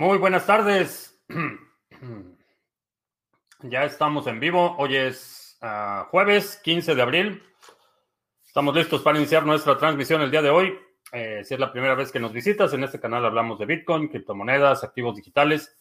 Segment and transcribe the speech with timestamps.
[0.00, 1.22] Muy buenas tardes.
[3.62, 4.74] Ya estamos en vivo.
[4.78, 7.42] Hoy es ah, jueves 15 de abril.
[8.42, 10.78] Estamos listos para iniciar nuestra transmisión el día de hoy.
[11.12, 14.08] Eh, si es la primera vez que nos visitas, en este canal hablamos de Bitcoin,
[14.08, 15.76] criptomonedas, activos digitales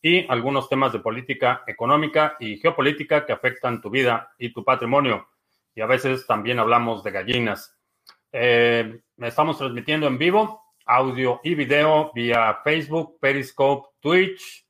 [0.00, 5.26] y algunos temas de política económica y geopolítica que afectan tu vida y tu patrimonio.
[5.74, 7.76] Y a veces también hablamos de gallinas.
[8.30, 14.66] Eh, estamos transmitiendo en vivo audio y video vía Facebook, Periscope, Twitch,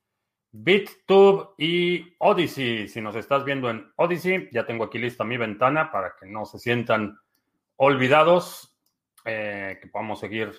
[0.50, 2.88] BitTube y Odyssey.
[2.88, 6.46] Si nos estás viendo en Odyssey, ya tengo aquí lista mi ventana para que no
[6.46, 7.18] se sientan
[7.76, 8.74] olvidados,
[9.24, 10.52] eh, que podamos seguir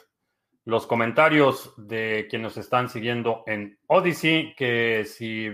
[0.65, 5.47] los comentarios de quienes nos están siguiendo en Odyssey, que si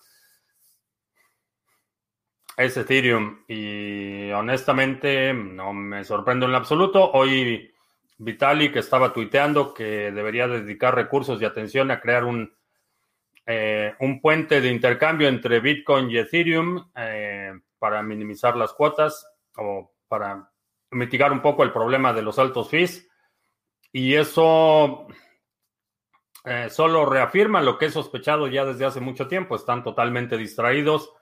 [2.57, 7.11] Es Ethereum y honestamente no me sorprende en absoluto.
[7.13, 7.73] Hoy
[8.19, 12.55] Vitalik estaba tuiteando que debería dedicar recursos y atención a crear un,
[13.47, 19.91] eh, un puente de intercambio entre Bitcoin y Ethereum eh, para minimizar las cuotas o
[20.07, 20.51] para
[20.91, 23.10] mitigar un poco el problema de los altos fees.
[23.93, 25.09] Y eso
[26.45, 29.57] eh, solo reafirman lo que he sospechado ya desde hace mucho tiempo.
[29.57, 31.13] Están totalmente distraídos.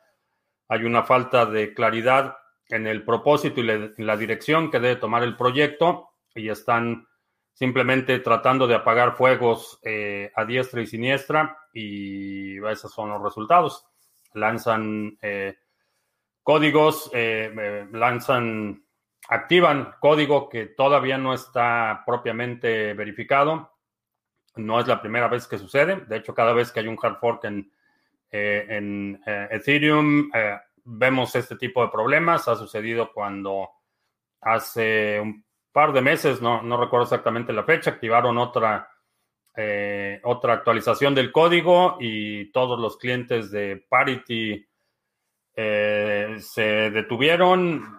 [0.68, 2.36] Hay una falta de claridad
[2.68, 7.06] en el propósito y en la dirección que debe tomar el proyecto y están
[7.54, 13.86] simplemente tratando de apagar fuegos eh, a diestra y siniestra y esos son los resultados.
[14.34, 15.56] Lanzan eh,
[16.42, 17.10] códigos,
[17.92, 18.84] lanzan,
[19.28, 23.70] activan código que todavía no está propiamente verificado
[24.58, 26.04] no es la primera vez que sucede.
[26.06, 27.70] De hecho, cada vez que hay un hard fork en,
[28.30, 32.48] eh, eh, Ethereum, eh, vemos este tipo de problemas.
[32.48, 33.70] Ha sucedido cuando
[34.40, 38.88] hace un par de meses, no, no recuerdo exactamente la fecha, activaron otra,
[40.22, 44.64] otra actualización del código y todos los clientes de Parity
[45.54, 47.97] se detuvieron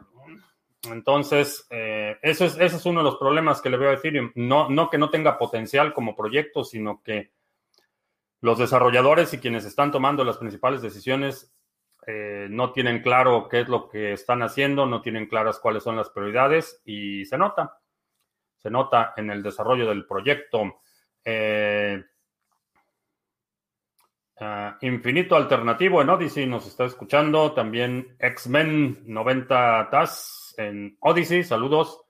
[0.83, 4.31] entonces, eh, ese, es, ese es uno de los problemas que le veo a Ethereum.
[4.35, 7.31] No, no que no tenga potencial como proyecto, sino que
[8.41, 11.53] los desarrolladores y quienes están tomando las principales decisiones
[12.07, 15.97] eh, no tienen claro qué es lo que están haciendo, no tienen claras cuáles son
[15.97, 17.77] las prioridades y se nota.
[18.57, 20.81] Se nota en el desarrollo del proyecto.
[21.23, 22.01] Eh,
[24.39, 27.51] ah, Infinito Alternativo en Odyssey nos está escuchando.
[27.51, 32.01] También X-Men 90 TAS en Odyssey, saludos.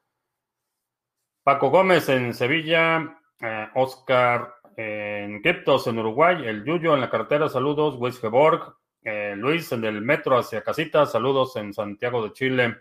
[1.43, 7.47] Paco Gómez en Sevilla, eh, Oscar en Criptos en Uruguay, el Yuyo en la carretera,
[7.47, 7.95] saludos.
[7.99, 12.77] Wisgeborg, eh, Luis en el metro hacia Casita, saludos en Santiago de Chile.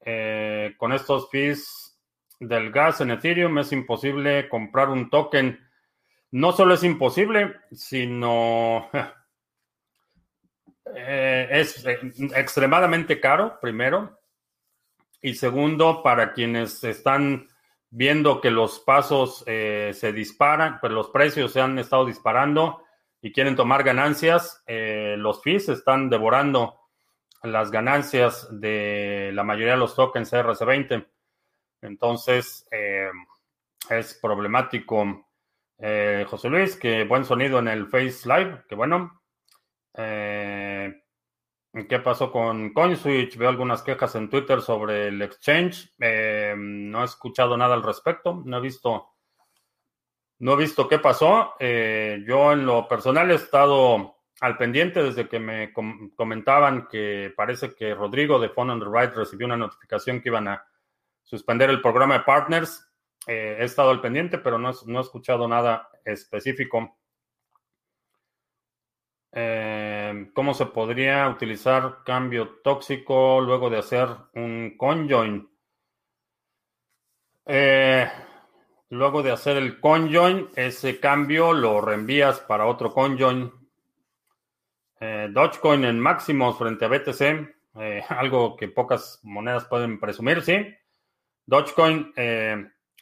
[0.00, 1.98] Eh, con estos fees
[2.40, 5.60] del gas en Ethereum es imposible comprar un token.
[6.32, 8.88] No solo es imposible, sino
[10.96, 11.84] es
[12.34, 14.19] extremadamente caro, primero.
[15.22, 17.48] Y segundo, para quienes están
[17.90, 22.84] viendo que los pasos eh, se disparan, pues los precios se han estado disparando
[23.20, 26.78] y quieren tomar ganancias, eh, los fees están devorando
[27.42, 31.06] las ganancias de la mayoría de los tokens RC20.
[31.82, 33.10] Entonces, eh,
[33.88, 35.26] es problemático.
[36.26, 39.22] José Luis, que buen sonido en el Face Live, que bueno.
[41.72, 43.36] ¿Qué pasó con CoinSwitch?
[43.36, 45.94] Veo algunas quejas en Twitter sobre el exchange.
[46.00, 48.42] Eh, no he escuchado nada al respecto.
[48.44, 49.10] No he visto,
[50.40, 51.54] no he visto qué pasó.
[51.60, 55.72] Eh, yo en lo personal he estado al pendiente desde que me
[56.16, 60.48] comentaban que parece que Rodrigo de Phone on the Right recibió una notificación que iban
[60.48, 60.66] a
[61.22, 62.84] suspender el programa de partners.
[63.28, 66.99] Eh, he estado al pendiente, pero no he escuchado nada específico.
[69.32, 75.48] Eh, ¿Cómo se podría utilizar cambio tóxico luego de hacer un conjoin?
[77.46, 78.10] Eh,
[78.90, 83.52] luego de hacer el conjoin, ese cambio lo reenvías para otro conjoin
[85.02, 87.22] Eh, Dogecoin en máximos frente a BTC,
[87.76, 90.56] eh, algo que pocas monedas pueden presumir, sí.
[91.46, 92.12] Dogecoin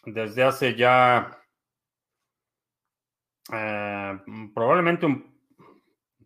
[0.04, 1.38] desde hace ya
[4.54, 5.37] probablemente un,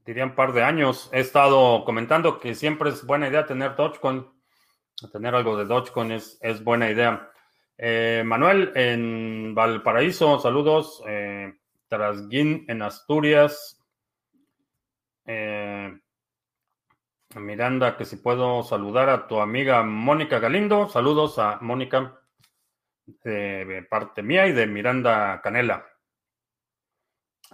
[0.04, 4.26] diría un par de años he estado comentando que siempre es buena idea tener Dogecoin.
[5.12, 7.28] Tener algo de Dogecoin es, es buena idea.
[8.24, 11.02] Manuel en Valparaíso, saludos.
[11.92, 13.78] Trasguín en Asturias,
[15.26, 15.94] eh,
[17.34, 20.88] Miranda, que si puedo saludar a tu amiga Mónica Galindo.
[20.88, 22.18] Saludos a Mónica
[23.24, 25.86] de parte mía y de Miranda Canela.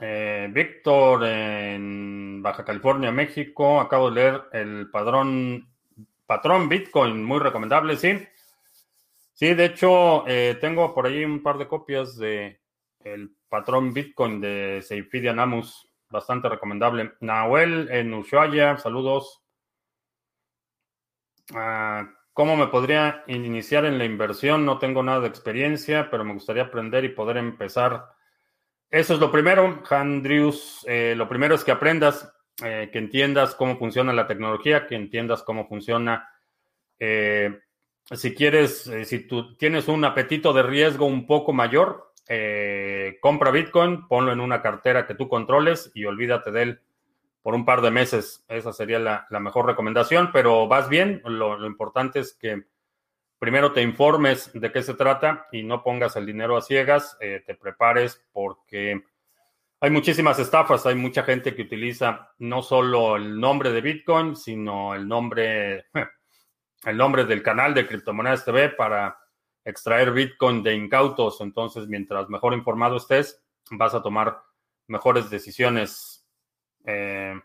[0.00, 3.80] Eh, Víctor en Baja California, México.
[3.80, 5.68] Acabo de leer el padrón,
[6.26, 8.18] patrón Bitcoin, muy recomendable, sí.
[9.32, 12.60] Sí, de hecho, eh, tengo por ahí un par de copias de
[13.00, 17.12] el patrón Bitcoin de Seifidia Namus bastante recomendable.
[17.20, 19.42] Nahuel en Ushuaia, saludos.
[21.54, 24.64] Ah, ¿Cómo me podría iniciar en la inversión?
[24.64, 28.12] No tengo nada de experiencia, pero me gustaría aprender y poder empezar.
[28.90, 30.84] Eso es lo primero, Andrews.
[30.88, 32.32] Eh, lo primero es que aprendas,
[32.64, 36.28] eh, que entiendas cómo funciona la tecnología, que entiendas cómo funciona.
[36.98, 37.58] Eh,
[38.10, 44.06] si quieres, si tú tienes un apetito de riesgo un poco mayor, eh, compra Bitcoin,
[44.06, 46.80] ponlo en una cartera que tú controles y olvídate de él
[47.42, 48.44] por un par de meses.
[48.48, 51.22] Esa sería la, mejor recomendación, pero vas bien.
[51.24, 52.64] Lo, importante es que
[53.38, 57.42] primero te informes de qué se trata y no pongas el dinero a ciegas, eh,
[57.46, 59.02] te prepares porque
[59.80, 64.94] hay muchísimas estafas, hay mucha gente que utiliza no solo el nombre de Bitcoin, sino
[64.94, 65.86] el nombre,
[66.84, 69.18] el nombre del canal de Criptomonedas TV para
[69.64, 71.40] extraer Bitcoin de incautos.
[71.40, 73.40] Entonces, mientras mejor informado estés,
[73.70, 74.42] vas a tomar
[74.88, 76.26] mejores decisiones.
[76.84, 77.38] Eh,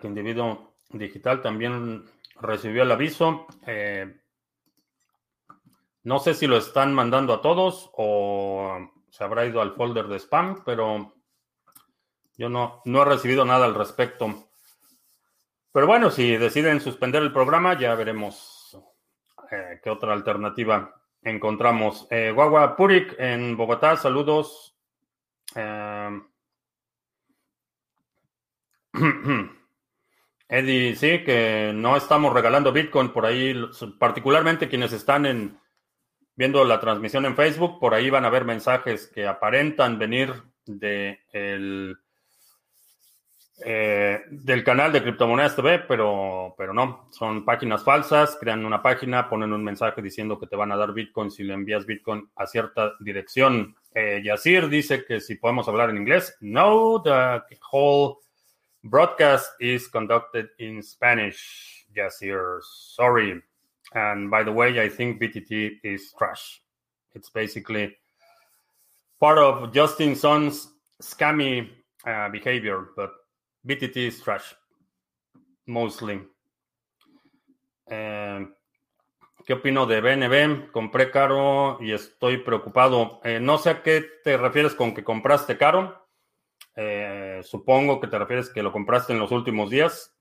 [0.00, 2.04] que individuo digital también
[2.40, 3.46] recibió el aviso.
[3.66, 4.20] Eh,
[6.04, 8.78] no sé si lo están mandando a todos o
[9.10, 11.14] se habrá ido al folder de spam, pero
[12.36, 14.48] yo no, no he recibido nada al respecto.
[15.72, 18.78] Pero bueno, si deciden suspender el programa, ya veremos
[19.50, 22.06] eh, qué otra alternativa encontramos.
[22.10, 24.76] Eh, Guagua Purik en Bogotá, saludos.
[25.54, 26.20] Eh,
[30.48, 33.54] Eddie, sí, que no estamos regalando Bitcoin por ahí,
[33.98, 35.58] particularmente quienes están en,
[36.36, 40.32] viendo la transmisión en Facebook, por ahí van a ver mensajes que aparentan venir
[40.66, 41.98] de el
[43.64, 49.28] eh, del canal de Criptomonedas TV, pero, pero no, son páginas falsas, crean una página,
[49.28, 52.46] ponen un mensaje diciendo que te van a dar Bitcoin si le envías Bitcoin a
[52.46, 53.76] cierta dirección.
[53.94, 54.22] Eh,
[54.68, 56.36] dice que si podemos hablar en inglés.
[56.40, 58.16] No, the whole
[58.82, 61.86] broadcast is conducted in Spanish.
[61.94, 63.40] Yacir, sorry.
[63.94, 66.60] And by the way, I think BTT is trash.
[67.14, 67.96] It's basically
[69.20, 70.68] part of Justin Sun's
[71.00, 71.68] scammy
[72.06, 73.10] uh, behavior, but
[73.66, 74.54] BTT is trash,
[75.66, 76.20] mostly.
[77.86, 78.46] Eh,
[79.46, 80.70] ¿Qué opino de BNB?
[80.72, 83.20] Compré caro y estoy preocupado.
[83.24, 86.08] Eh, no sé a qué te refieres con que compraste caro.
[86.74, 90.13] Eh, supongo que te refieres que lo compraste en los últimos días.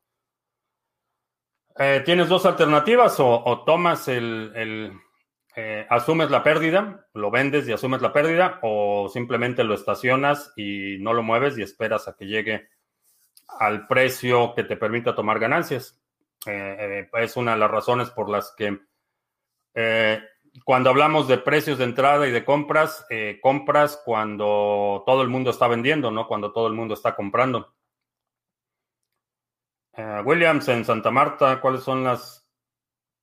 [2.06, 4.94] Tienes dos alternativas o, tomas el, el
[5.90, 11.14] asumes la pérdida, lo vendes y asumes la pérdida o simplemente lo estacionas y no
[11.14, 12.68] lo mueves y esperas a que llegue
[13.60, 16.00] al precio que te permita tomar ganancias.
[16.46, 18.80] Eh, eh, es una de las razones por las que
[19.76, 20.22] eh,
[20.66, 23.08] cuando hablamos de precios de entrada y de compras,
[23.42, 27.74] compras cuando todo el mundo está vendiendo, no cuando todo el mundo está comprando.
[30.24, 32.48] Williams en Santa Marta, ¿cuáles son las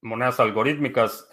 [0.02, 1.28] monedas algorítmicas?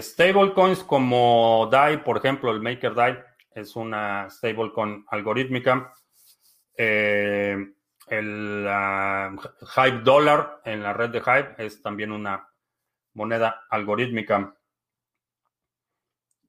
[0.00, 3.18] stablecoins como DAI, por ejemplo, el Maker DAI
[3.54, 5.92] es una stablecoin algorítmica.
[6.76, 7.56] Eh,
[8.08, 8.68] el
[9.74, 12.48] Hype Dollar en la red de Hype es también una
[13.14, 14.54] moneda algorítmica.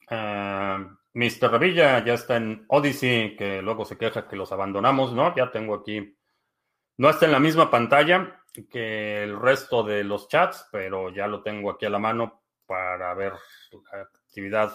[0.10, 1.52] Uh, Mr.
[1.52, 5.34] Revilla ya está en Odyssey, que luego se queja que los abandonamos, ¿no?
[5.36, 6.18] Ya tengo aquí.
[6.98, 11.42] No está en la misma pantalla que el resto de los chats, pero ya lo
[11.42, 13.34] tengo aquí a la mano para ver
[13.92, 14.74] la actividad.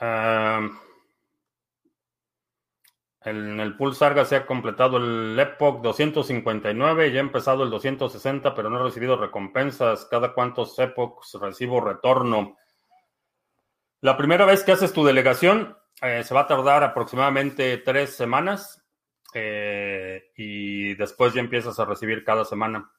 [0.00, 0.70] Uh,
[3.22, 8.54] en el pool Sarga se ha completado el Epoch 259 y ha empezado el 260,
[8.54, 10.06] pero no he recibido recompensas.
[10.06, 12.56] ¿Cada cuántos Epochs recibo retorno?
[14.00, 18.79] La primera vez que haces tu delegación eh, se va a tardar aproximadamente tres semanas.
[19.34, 22.90] Eh, y después ya empiezas a recibir cada semana.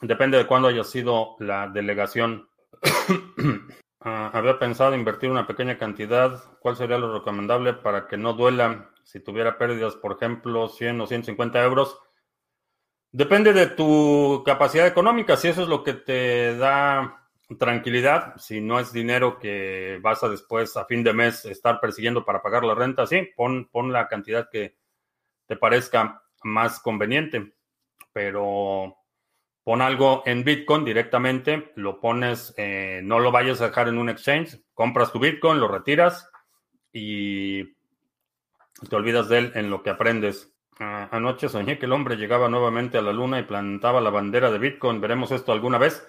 [0.00, 2.48] Depende de cuándo haya sido la delegación.
[4.00, 6.40] Ah, había pensado invertir una pequeña cantidad.
[6.60, 11.06] ¿Cuál sería lo recomendable para que no duela si tuviera pérdidas, por ejemplo, 100 o
[11.08, 11.98] 150 euros?
[13.10, 15.36] Depende de tu capacidad económica.
[15.36, 20.28] Si eso es lo que te da tranquilidad, si no es dinero que vas a
[20.28, 24.06] después, a fin de mes, estar persiguiendo para pagar la renta, sí, pon, pon la
[24.06, 24.76] cantidad que
[25.48, 27.54] te parezca más conveniente.
[28.12, 28.96] Pero
[29.64, 34.08] pon algo en Bitcoin directamente, lo pones, eh, no lo vayas a dejar en un
[34.08, 36.30] exchange, compras tu Bitcoin, lo retiras
[36.92, 37.64] y
[38.88, 40.54] te olvidas de él en lo que aprendes.
[40.78, 44.58] Anoche soñé que el hombre llegaba nuevamente a la luna y plantaba la bandera de
[44.58, 45.00] Bitcoin.
[45.00, 46.06] ¿Veremos esto alguna vez?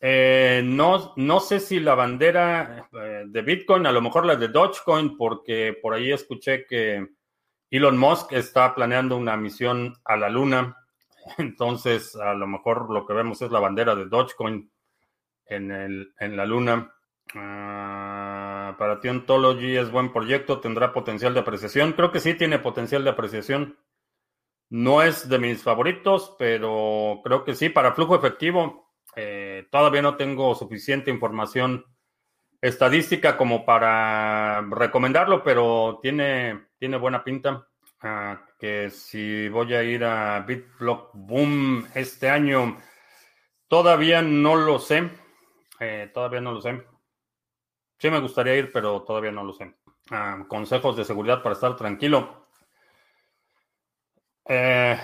[0.00, 4.48] Eh, no, no sé si la bandera eh, de Bitcoin, a lo mejor la de
[4.48, 7.06] Dogecoin, porque por ahí escuché que
[7.72, 10.76] Elon Musk está planeando una misión a la luna
[11.38, 14.70] entonces, a lo mejor lo que vemos es la bandera de Dogecoin
[15.46, 15.70] en,
[16.18, 16.94] en la luna.
[17.34, 21.92] Ah, para ti Ontology es buen proyecto, tendrá potencial de apreciación.
[21.92, 23.78] Creo que sí tiene potencial de apreciación.
[24.68, 27.68] No es de mis favoritos, pero creo que sí.
[27.68, 31.84] Para flujo efectivo, eh, todavía no tengo suficiente información
[32.62, 37.66] estadística como para recomendarlo, pero tiene, tiene buena pinta
[38.58, 42.78] que si voy a ir a BitBlock Boom este año,
[43.68, 45.10] todavía no lo sé.
[45.78, 46.84] Eh, todavía no lo sé.
[47.98, 49.74] Sí me gustaría ir, pero todavía no lo sé.
[50.48, 52.48] consejos de seguridad para estar tranquilo.
[54.44, 54.98] Eh,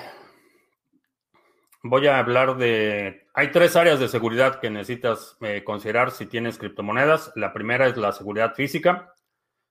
[1.83, 3.27] voy a hablar de...
[3.35, 7.33] Hay tres áreas de seguridad que necesitas eh, considerar si tienes criptomonedas.
[7.37, 9.13] La primera es la seguridad física,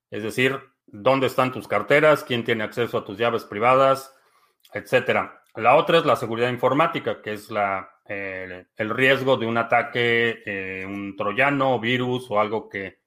[0.10, 4.16] es decir, dónde están tus carteras, quién tiene acceso a tus llaves privadas,
[4.74, 5.44] etcétera.
[5.56, 10.86] La otra es la seguridad informática, que es la, el riesgo de un ataque, eh,
[10.86, 13.00] un troyano, virus o algo que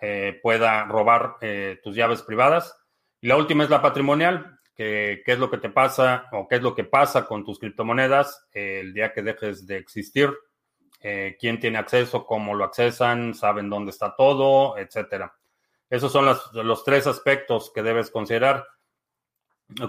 [0.00, 1.36] eh, pueda robar
[1.82, 2.76] tus llaves privadas.
[3.20, 6.62] Y la última es la patrimonial, qué es lo que te pasa o qué es
[6.62, 10.30] lo que pasa con tus criptomonedas el día que dejes de existir,
[11.38, 15.34] quién tiene acceso, cómo lo accesan, saben dónde está todo, etcétera.
[15.88, 18.66] Esos son los tres aspectos que debes considerar.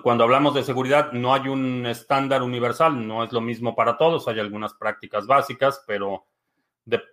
[0.03, 4.27] Cuando hablamos de seguridad, no hay un estándar universal, no es lo mismo para todos,
[4.27, 6.25] hay algunas prácticas básicas, pero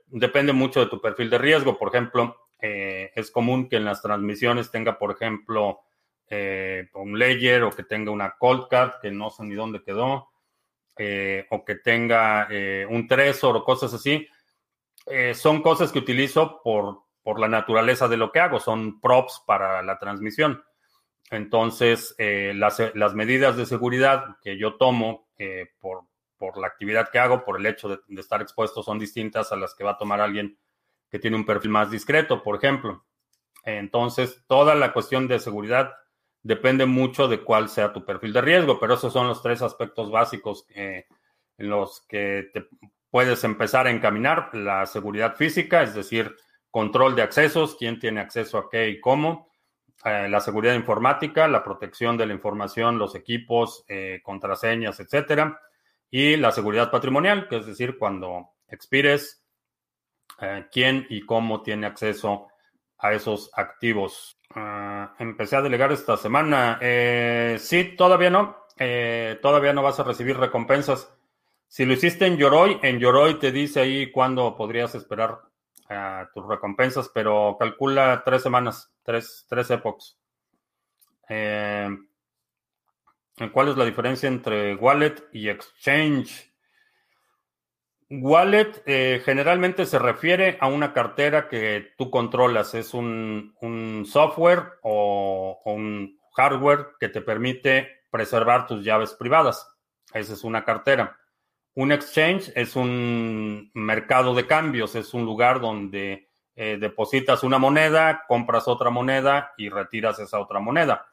[0.06, 1.76] depende mucho de tu perfil de riesgo.
[1.78, 5.80] Por ejemplo, eh, es común que en las transmisiones tenga, por ejemplo,
[6.28, 10.30] eh, un layer o que tenga una cold card que no sé ni dónde quedó,
[10.96, 12.48] eh, o que tenga
[12.88, 14.26] un tresor o cosas así.
[15.34, 19.82] son cosas que utilizo por por la naturaleza de lo que hago, son props para
[19.82, 20.62] la transmisión.
[21.30, 22.78] Entonces, eh, las,
[23.14, 26.02] medidas de seguridad que yo tomo eh, por,
[26.36, 29.74] por, la actividad que hago, por el hecho de, estar expuesto, son distintas a las
[29.74, 30.58] que va a tomar alguien
[31.10, 33.06] que tiene un perfil más discreto, por ejemplo.
[33.64, 35.94] Entonces, toda la cuestión de seguridad
[36.44, 40.10] depende mucho de cuál sea tu perfil de riesgo, pero esos son los tres aspectos
[40.12, 41.04] básicos en
[41.56, 42.68] los que te
[43.10, 44.54] puedes empezar a encaminar.
[44.54, 46.36] La seguridad física, es decir,
[46.70, 49.50] control de accesos, quién tiene acceso a qué y cómo,
[50.04, 55.60] eh, la seguridad informática, la protección de la información, los equipos, eh, contraseñas, etcétera,
[56.10, 59.42] y la seguridad patrimonial, que es decir, cuando expires,
[60.40, 62.48] eh, quién y cómo tiene acceso
[63.04, 64.40] a esos activos.
[64.54, 66.78] Ah, empecé a delegar esta semana.
[67.58, 68.56] sí, todavía no.
[69.42, 71.12] todavía no vas a recibir recompensas.
[71.68, 75.40] Si lo hiciste en Yoroi, en Yoroi te dice ahí cuándo podrías esperar
[76.32, 80.16] tus recompensas, pero calcula tres semanas, tres, tres epochs.
[81.28, 81.88] Eh,
[83.52, 86.53] ¿Cuál es la diferencia entre wallet y exchange?
[88.10, 92.74] Wallet eh, generalmente se refiere a una cartera que tú controlas.
[92.74, 93.52] Es un,
[94.06, 99.68] software o, un hardware que te permite preservar tus llaves privadas.
[100.12, 101.18] Esa es una cartera.
[101.74, 108.24] Un exchange es un mercado de cambios, es un lugar donde eh, depositas una moneda,
[108.28, 111.06] compras otra moneda y retiras esa otra moneda.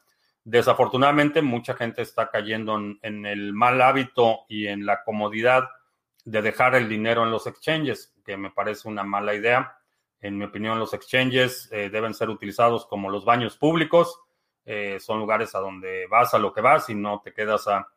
[0.44, 5.68] Desafortunadamente, mucha gente está cayendo en, el mal hábito y en la comodidad
[6.24, 9.76] de dejar el dinero en los exchanges, que me parece una mala idea.
[10.20, 14.20] En mi opinión, los exchanges eh, deben ser utilizados como los baños públicos.
[14.64, 17.88] Eh, son lugares a donde vas a lo que vas y no te quedas a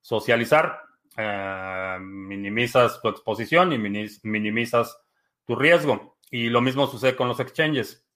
[0.00, 0.82] socializar.
[1.16, 5.00] Eh, minimizas tu exposición y minimizas
[5.46, 6.18] tu riesgo.
[6.30, 8.06] Y lo mismo sucede con los exchanges.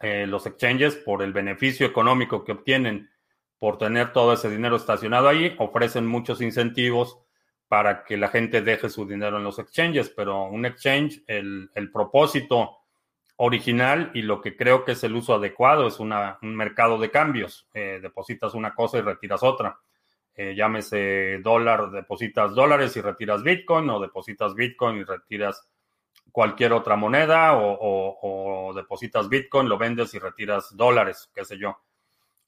[0.00, 3.10] Los exchanges, por el beneficio económico que obtienen
[3.58, 7.23] por tener todo ese dinero estacionado ahí, ofrecen muchos incentivos
[7.74, 12.76] para que la gente deje su dinero en los exchanges, pero un exchange, el, propósito
[13.34, 17.66] original y lo que creo que es el uso adecuado es un mercado de cambios.
[17.74, 19.76] Eh, depositas una cosa y retiras otra.
[20.36, 25.68] Eh, llámese dólar, depositas dólares y retiras Bitcoin, o depositas Bitcoin y retiras
[26.30, 31.76] cualquier otra moneda, o, depositas Bitcoin, lo vendes y retiras dólares, qué sé yo.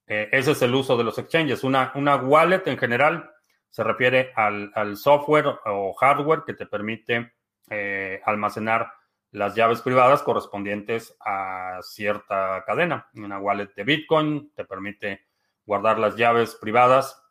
[0.06, 1.64] Eh, ese es el uso de los exchanges.
[1.64, 3.32] Una, una wallet en general
[3.76, 7.34] se refiere al, software o hardware que te permite
[7.68, 8.90] eh, almacenar
[9.32, 13.10] las llaves privadas correspondientes a cierta cadena.
[13.12, 15.26] Una wallet de Bitcoin te permite
[15.66, 17.22] guardar las llaves privadas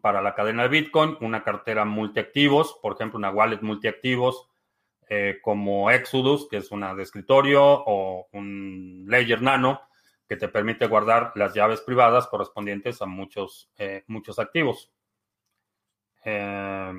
[0.00, 4.48] para la cadena de Bitcoin, una cartera multiactivos, por ejemplo, una wallet multiactivos
[5.10, 9.82] eh, como Exodus, que es una de escritorio, o un Ledger Nano,
[10.26, 14.90] que te permite guardar las llaves privadas correspondientes a muchos, eh, muchos activos.
[16.24, 16.92] Eh,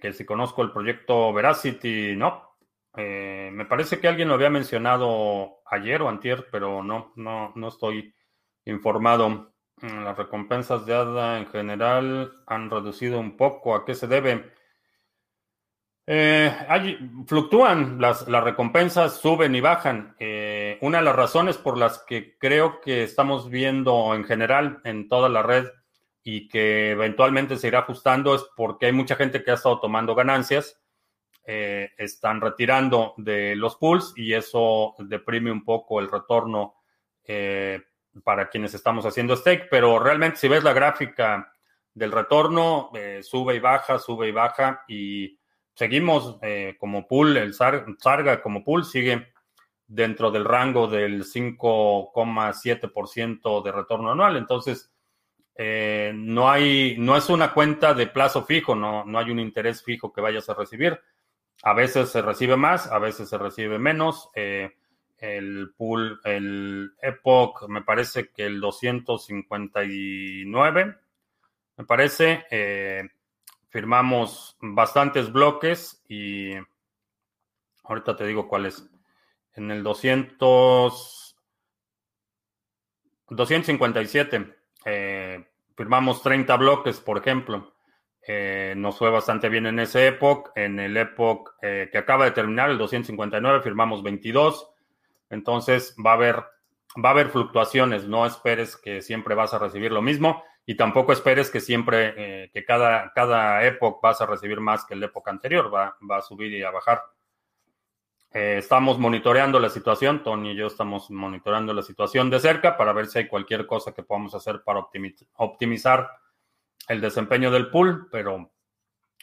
[0.00, 2.56] que si conozco el proyecto Veracity, no.
[2.96, 7.68] Eh, me parece que alguien lo había mencionado ayer o antier, pero no, no, no
[7.68, 8.14] estoy
[8.64, 9.52] informado.
[9.80, 13.74] Las recompensas de ADA en general han reducido un poco.
[13.74, 14.52] ¿A qué se debe?
[16.06, 16.54] Eh,
[17.26, 20.14] fluctúan, las, las, recompensas suben y bajan.
[20.18, 25.08] Eh, una de las razones por las que creo que estamos viendo en general en
[25.08, 25.66] toda la red
[26.24, 30.16] y que eventualmente se irá ajustando es porque hay mucha gente que ha estado tomando
[30.16, 30.80] ganancias,
[31.46, 36.74] eh, están retirando de los pools y eso deprime un poco el retorno
[38.22, 41.50] para quienes estamos haciendo stake, pero realmente si ves la gráfica
[41.94, 42.90] del retorno,
[43.22, 45.38] sube y baja, sube y baja y
[45.74, 49.32] seguimos eh, como pool, el Sarga como pool sigue
[49.86, 54.36] dentro del rango del 5,7% de retorno anual.
[54.36, 54.93] Entonces,
[55.56, 59.84] eh, no hay, no es una cuenta de plazo fijo, no, no hay un interés
[59.84, 61.00] fijo que vayas a recibir.
[61.62, 64.30] A veces se recibe más, a veces se recibe menos.
[64.34, 64.72] Eh,
[65.18, 70.96] el pool, el Epoch, me parece que el 259,
[71.76, 73.10] me parece,
[73.70, 76.52] firmamos bastantes bloques y
[77.84, 78.90] ahorita te digo cuáles.
[79.54, 81.36] En el 200,
[83.30, 85.44] 257 eh,
[85.76, 87.74] firmamos 30 bloques, por ejemplo.
[88.26, 90.52] Eh, nos fue bastante bien en ese época.
[90.54, 94.70] En el época eh, que acaba de terminar, el 259, firmamos 22.
[95.30, 98.06] Entonces va a haber, va a haber fluctuaciones.
[98.06, 102.50] No esperes que siempre vas a recibir lo mismo y tampoco esperes que siempre, eh,
[102.52, 103.60] que cada, cada
[104.02, 107.02] vas a recibir más que la época anterior, va, va a subir y a bajar.
[108.36, 112.92] Eh, estamos monitoreando la situación, Tony y yo estamos monitoreando la situación de cerca para
[112.92, 114.84] ver si hay cualquier cosa que podamos hacer para
[115.36, 116.10] optimizar
[116.88, 118.50] el desempeño del pool, pero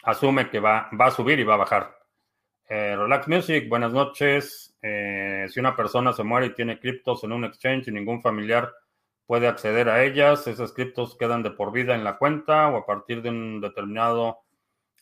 [0.04, 2.00] asume que va, va a subir y va a bajar.
[2.70, 4.78] Eh, Relax Music, buenas noches.
[4.82, 8.74] si una persona se muere y tiene criptos en un exchange y ningún familiar
[9.26, 10.48] puede acceder a ellas.
[10.48, 14.40] Esos criptos quedan de por vida en la cuenta o a partir de un determinado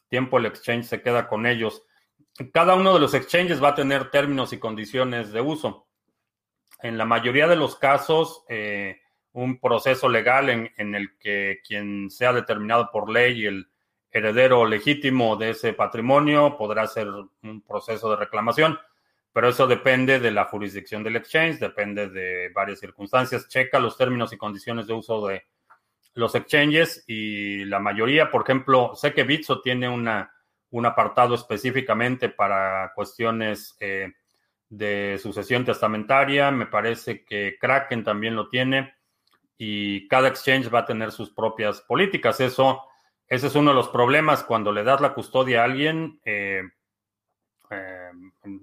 [0.08, 1.84] tiempo el exchange se queda con ellos.
[2.54, 5.88] Cada uno de los exchanges va a tener términos y condiciones de uso.
[6.82, 9.02] En la mayoría de los casos, eh,
[9.34, 13.70] un proceso legal en, el que quien sea determinado por ley el
[14.12, 17.08] heredero legítimo de ese patrimonio podrá hacer
[17.44, 18.80] un proceso de reclamación
[19.32, 23.48] pero eso depende de la jurisdicción del exchange, depende de varias circunstancias.
[23.48, 25.44] Checa los términos y condiciones de uso de
[26.16, 30.34] los exchanges y la mayoría, por ejemplo, sé que Bitso tiene una,
[30.72, 34.14] un apartado específicamente para cuestiones eh,
[34.70, 38.94] de sucesión testamentaria, me parece que Kraken también lo tiene
[39.58, 42.40] y cada exchange va a tener sus propias políticas.
[42.40, 42.84] Eso,
[43.28, 46.22] ese es uno de los problemas cuando le das la custodia a alguien.
[46.24, 46.64] Eh,
[47.72, 48.12] eh,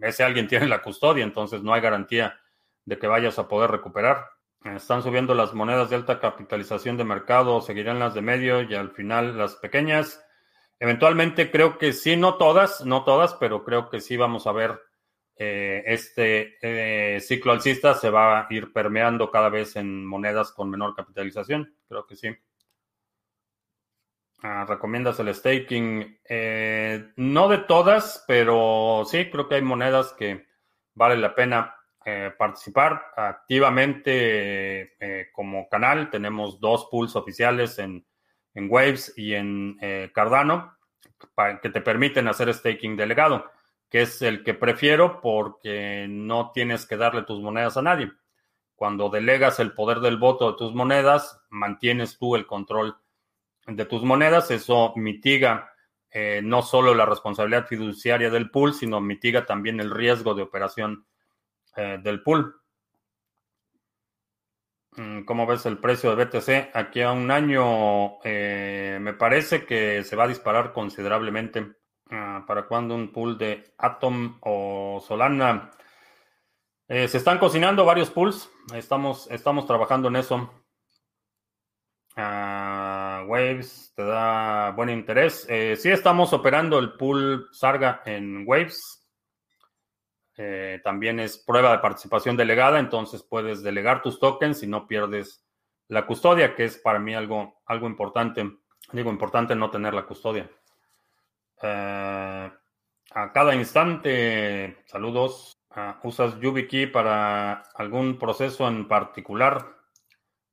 [0.01, 2.39] ese alguien tiene la custodia, entonces no hay garantía
[2.85, 4.27] de que vayas a poder recuperar.
[4.65, 8.91] Están subiendo las monedas de alta capitalización de mercado, seguirán las de medio y al
[8.91, 10.26] final las pequeñas.
[10.79, 14.79] Eventualmente creo que sí, no todas, no todas, pero creo que sí vamos a ver
[15.39, 20.71] eh, este eh, ciclo alcista se va a ir permeando cada vez en monedas con
[20.71, 21.75] menor capitalización.
[21.89, 22.29] Creo que sí.
[24.43, 26.21] Ah, ¿Recomiendas el staking?
[26.29, 30.47] Eh, no de todas, pero sí, creo que hay monedas que
[30.95, 31.73] vale la pena
[32.39, 34.95] participar activamente
[35.33, 36.09] como canal.
[36.09, 38.07] Tenemos dos pools oficiales en,
[38.57, 39.79] en Waves y en
[40.13, 40.77] Cardano
[41.63, 43.51] que te permiten hacer staking delegado,
[43.89, 48.11] que es el que prefiero porque no tienes que darle tus monedas a nadie.
[48.75, 52.97] Cuando delegas el poder del voto de tus monedas, mantienes tú el control
[53.67, 54.51] de tus monedas.
[54.51, 55.73] Eso mitiga
[56.11, 61.07] eh, no solo la responsabilidad fiduciaria del pool, sino mitiga también el riesgo de operación
[61.77, 62.55] eh, del pool.
[64.97, 66.71] Mm, ¿Cómo ves el precio de BTC?
[66.75, 71.75] Aquí a un año eh, me parece que se va a disparar considerablemente.
[72.11, 75.71] Ah, ¿Para cuando un pool de Atom o Solana?
[76.89, 78.49] se están cocinando varios pools.
[78.75, 80.51] Estamos, estamos trabajando en eso.
[82.19, 85.47] Ah, Waves te da buen interés.
[85.51, 89.06] Eh, sí estamos operando el pool Sarga en Waves.
[90.37, 95.45] Eh, también es prueba de participación delegada, entonces puedes delegar tus tokens y no pierdes
[95.89, 98.59] la custodia, que es para mí algo, algo importante.
[98.93, 100.51] Digo, importante no tener la custodia.
[101.63, 102.51] Eh,
[103.11, 105.57] a cada instante, saludos.
[105.71, 109.77] Ah, ¿Usas YubiKey para algún proceso en particular?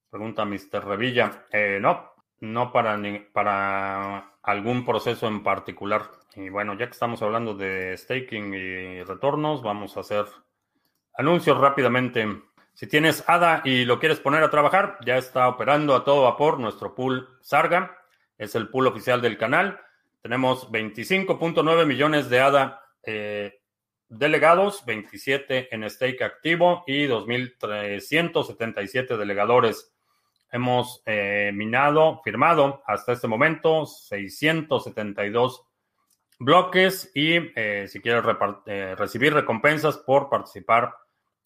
[0.09, 0.85] Pregunta Mr.
[0.85, 1.45] Revilla.
[1.51, 2.99] Eh, no, no para,
[3.31, 6.03] para algún proceso en particular.
[6.35, 10.25] Y bueno, ya que estamos hablando de staking y retornos, vamos a hacer
[11.15, 12.25] anuncios rápidamente.
[12.73, 16.59] Si tienes ADA y lo quieres poner a trabajar, ya está operando a todo vapor
[16.59, 17.95] nuestro pool Sarga.
[18.37, 19.79] Es el pool oficial del canal.
[20.21, 23.59] Tenemos 25.9 millones de ADA eh,
[24.09, 29.93] delegados, 27 en stake activo y 2.377 delegadores.
[30.51, 35.67] Hemos eh, minado, firmado hasta este momento 672
[36.43, 38.23] bloques y eh, si quieres
[38.65, 40.93] eh, recibir recompensas por participar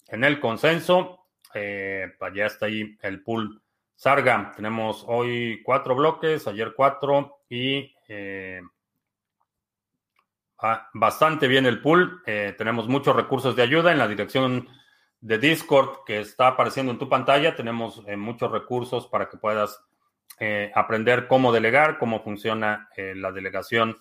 [0.08, 3.62] en el consenso, pues ya está ahí el pool
[3.96, 4.54] Sarga.
[4.56, 7.92] Tenemos hoy cuatro bloques, ayer cuatro y
[10.94, 12.22] bastante bien el pool.
[12.24, 14.68] tenemos muchos recursos de ayuda en la dirección
[15.20, 17.56] de Discord que está apareciendo en tu pantalla.
[17.56, 19.84] Tenemos eh, muchos recursos para que puedas
[20.40, 23.98] eh, aprender cómo delegar, cómo funciona eh, la delegación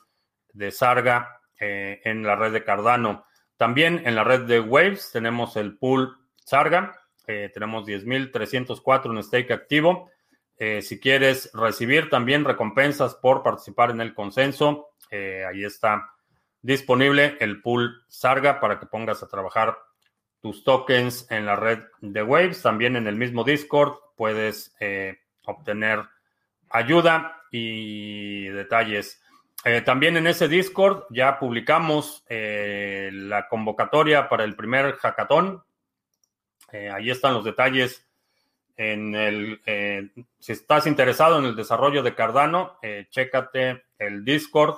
[0.57, 3.25] de Sarga en la red de Cardano.
[3.57, 6.95] También en la red de Waves tenemos el pool Sarga.
[7.25, 10.11] tenemos 10.304 en stake activo.
[10.59, 16.11] si quieres recibir también recompensas por participar en el consenso, ahí está
[16.61, 19.79] disponible el pool Sarga para que pongas a trabajar
[20.41, 22.63] tus tokens en la red de Waves.
[22.63, 26.05] También en el mismo Discord puedes eh, obtener
[26.71, 29.21] ayuda y detalles.
[29.67, 35.63] Eh, también en ese Discord ya publicamos eh, la convocatoria para el primer hackathon.
[36.93, 38.07] ahí están los detalles.
[38.77, 39.61] El,
[40.39, 42.79] si estás interesado en el desarrollo de Cardano,
[43.11, 44.77] chécate el Discord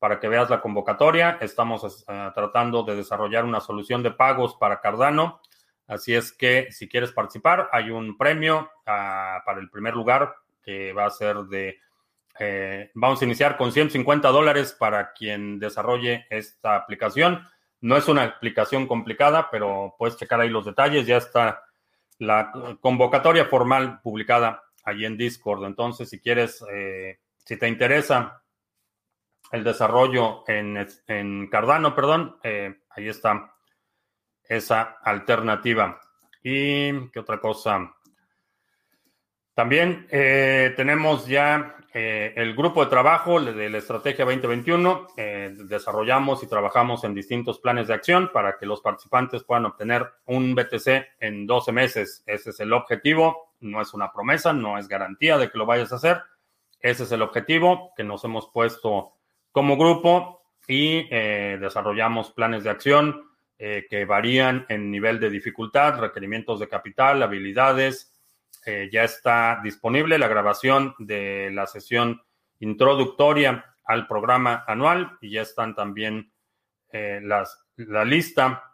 [0.00, 1.38] para que veas la convocatoria.
[1.40, 5.40] Estamos eh, tratando de desarrollar una solución de pagos para Cardano.
[5.86, 10.92] Así es que si quieres participar, hay un premio ah, para el primer lugar que
[10.92, 11.78] va a ser de...
[12.42, 17.46] Eh, vamos a iniciar con 150 dólares para quien desarrolle esta aplicación.
[17.82, 21.06] No es una aplicación complicada, pero puedes checar ahí los detalles.
[21.06, 21.62] Ya está
[22.16, 22.50] la
[22.80, 25.66] convocatoria formal publicada allí en Discord.
[25.66, 28.42] Entonces, si quieres, eh, si te interesa
[29.52, 33.52] el desarrollo en, Cardano, perdón, eh, ahí está
[34.44, 36.00] esa alternativa.
[36.42, 37.92] ¿Y qué otra cosa?
[39.52, 45.08] También tenemos ya eh, el grupo de trabajo de la Estrategia 2021.
[45.68, 50.54] desarrollamos y trabajamos en distintos planes de acción para que los participantes puedan obtener un
[50.54, 50.88] BTC
[51.20, 52.22] en 12 meses.
[52.26, 53.54] Ese es el objetivo.
[53.60, 56.22] No es una promesa, no es garantía de que lo vayas a hacer.
[56.80, 59.12] Ese es el objetivo que nos hemos puesto
[59.52, 65.98] como grupo y eh, desarrollamos planes de acción eh, que varían en nivel de dificultad,
[65.98, 68.12] requerimientos de capital, habilidades.
[68.64, 72.22] Eh, ya está disponible la grabación de la sesión
[72.58, 76.32] introductoria al programa anual y ya están también
[76.92, 78.64] las, la lista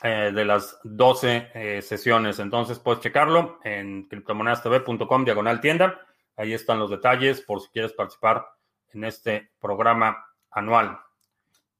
[0.00, 2.38] de las 12 sesiones.
[2.38, 6.00] Entonces puedes checarlo en criptomonedastv.com diagonal tienda.
[6.36, 8.46] Ahí están los detalles por si quieres participar
[8.92, 10.98] en este programa anual.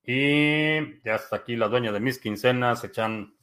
[0.03, 3.35] Y ya hasta aquí la dueña de mis quincenas echan.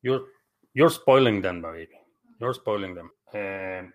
[0.00, 0.24] You're,
[0.72, 2.01] you're spoiling them, baby.
[2.38, 3.12] You're spoiling them.
[3.32, 3.90] Eh,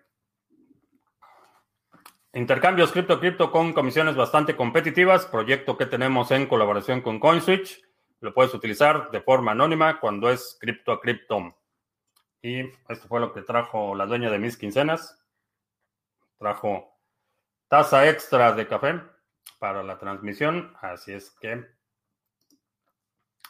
[2.32, 5.26] intercambios cripto cripto con comisiones bastante competitivas.
[5.26, 7.82] Proyecto que tenemos en colaboración con CoinSwitch.
[8.20, 11.56] Lo puedes utilizar de forma anónima cuando es cripto a cripto.
[12.42, 15.22] Y esto fue lo que trajo la dueña de mis quincenas.
[16.38, 16.96] Trajo
[17.68, 19.00] taza extra de café
[19.58, 20.74] para la transmisión.
[20.80, 21.64] Así es que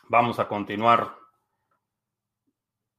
[0.09, 1.19] vamos a continuar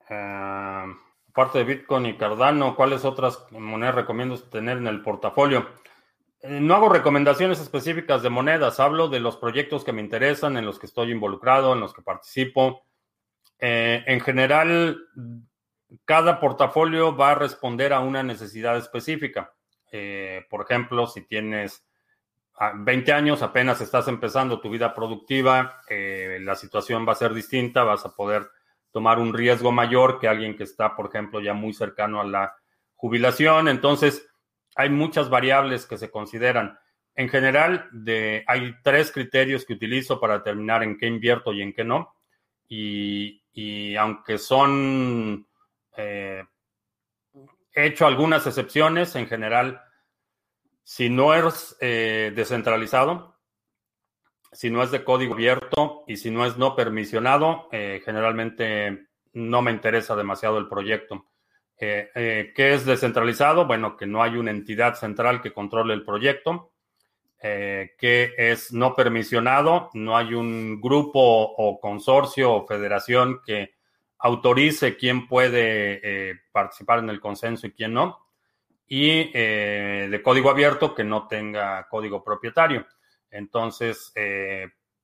[0.10, 0.95] Uh,
[1.39, 5.69] aparte de Bitcoin y Cardano, ¿cuáles otras monedas recomiendo tener en el portafolio?
[6.41, 10.65] Eh, no hago recomendaciones específicas de monedas, hablo de los proyectos que me interesan, en
[10.65, 12.84] los que estoy involucrado, en los que participo.
[13.58, 15.02] Eh, en general,
[16.04, 19.54] cada portafolio va a responder a una necesidad específica.
[19.93, 21.88] Eh, por ejemplo, si tienes
[22.75, 28.06] 20 años, apenas estás empezando tu vida productiva, la situación va a ser distinta, vas
[28.06, 28.49] a poder
[28.91, 32.56] tomar un riesgo mayor que alguien que está, por ejemplo, ya muy cercano a la
[32.95, 33.67] jubilación.
[33.67, 34.28] Entonces,
[34.75, 36.78] hay muchas variables que se consideran.
[37.15, 41.73] En general, de, hay tres criterios que utilizo para determinar en qué invierto y en
[41.73, 42.15] qué no.
[42.67, 45.47] Y, aunque son,
[45.97, 46.45] eh,
[47.73, 49.82] he hecho algunas excepciones, en general,
[50.84, 53.38] si no es eh, descentralizado,
[54.51, 59.62] si no es de código abierto y si no es no permisionado, eh, generalmente no
[59.62, 61.25] me interesa demasiado el proyecto.
[61.77, 63.65] Eh, eh, ¿Qué es descentralizado?
[63.65, 66.73] Bueno, que no hay una entidad central que controle el proyecto.
[67.41, 69.89] Eh, ¿Qué es no permisionado?
[69.93, 73.75] No hay un grupo o consorcio o federación que
[74.17, 78.19] autorice quién puede participar en el consenso y quién no.
[78.85, 82.85] Y de código abierto que no tenga código propietario.
[83.31, 84.13] Entonces,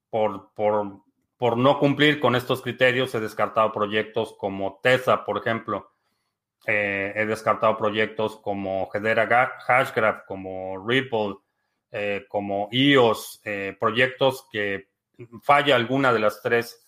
[0.10, 1.02] por, por,
[1.38, 5.96] por no cumplir con estos criterios, he descartado proyectos como TESA, por ejemplo,
[6.66, 9.28] eh, he descartado proyectos como Hedera
[9.68, 11.36] Hashgraph, como Ripple,
[11.92, 14.90] eh, como EOS, eh, proyectos que
[15.44, 16.82] falla alguna de las tres,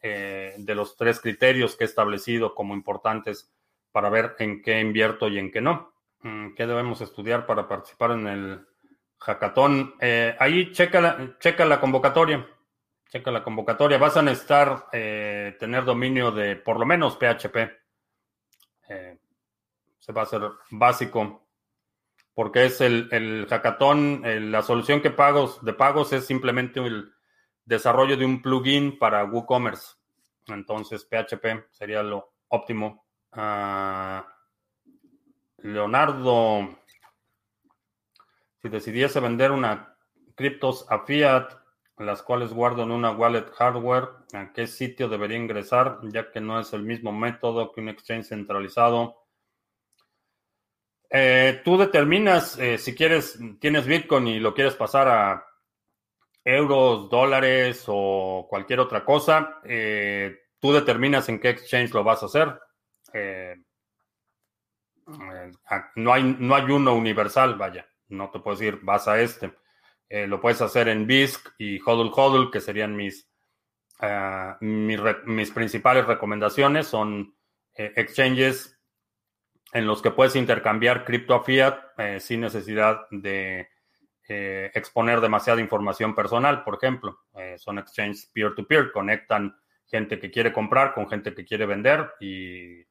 [0.00, 3.52] de los tres criterios que he establecido como importantes
[3.90, 5.92] para ver en qué invierto y en qué no.
[6.20, 8.67] Mm, ¿Qué debemos estudiar para participar en el
[9.18, 9.94] hackathon?
[10.38, 12.46] ahí checa la, convocatoria.
[13.08, 13.98] Checa la convocatoria.
[13.98, 17.56] Vas a necesitar tener dominio de por lo menos PHP.
[18.88, 19.18] Eh,
[19.98, 21.46] se va a ser básico
[22.34, 27.12] porque es el, el hackathon, la solución que pagos, de pagos es simplemente el
[27.64, 29.96] desarrollo de un plugin para WooCommerce.
[30.46, 33.04] Entonces, PHP sería lo óptimo.
[33.32, 34.26] Ah,
[35.58, 36.78] Leonardo,
[38.62, 39.96] si decidiese vender una
[40.34, 41.52] criptos a fiat,
[41.98, 45.98] las cuales guardo en una wallet hardware, ¿a qué sitio debería ingresar?
[46.04, 49.16] Ya que no es el mismo método que un exchange centralizado.
[51.10, 55.44] Eh, tú determinas eh, si quieres, tienes Bitcoin y lo quieres pasar a
[56.44, 59.60] euros, dólares o cualquier otra cosa.
[59.64, 62.60] Eh, tú determinas en qué exchange lo vas a hacer.
[65.96, 67.87] no, hay, no hay uno universal, vaya.
[68.08, 69.52] No te puedo decir, vas a este.
[70.10, 73.30] lo puedes hacer en BISC y HODL HODL, que serían mis,
[74.00, 76.86] ah, mis, principales recomendaciones.
[76.86, 77.34] Son
[77.74, 78.78] exchanges
[79.72, 83.68] en los que puedes intercambiar cripto a fiat eh, sin necesidad de
[84.28, 87.20] eh, exponer demasiada información personal, por ejemplo.
[87.34, 89.54] Eh, son exchanges peer-to-peer, conectan
[89.86, 92.86] gente que quiere comprar con gente que quiere vender y,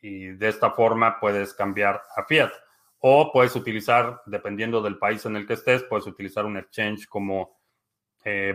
[0.00, 2.52] de esta forma puedes cambiar a fiat.
[3.00, 7.56] O puedes utilizar, dependiendo del país en el que estés, puedes utilizar un exchange como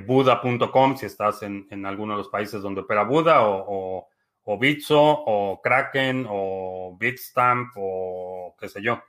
[0.06, 4.08] Buda.com si estás en, en, alguno de los países donde opera Buda o
[4.46, 9.02] o Bitso o Kraken o Bitstamp o qué sé yo,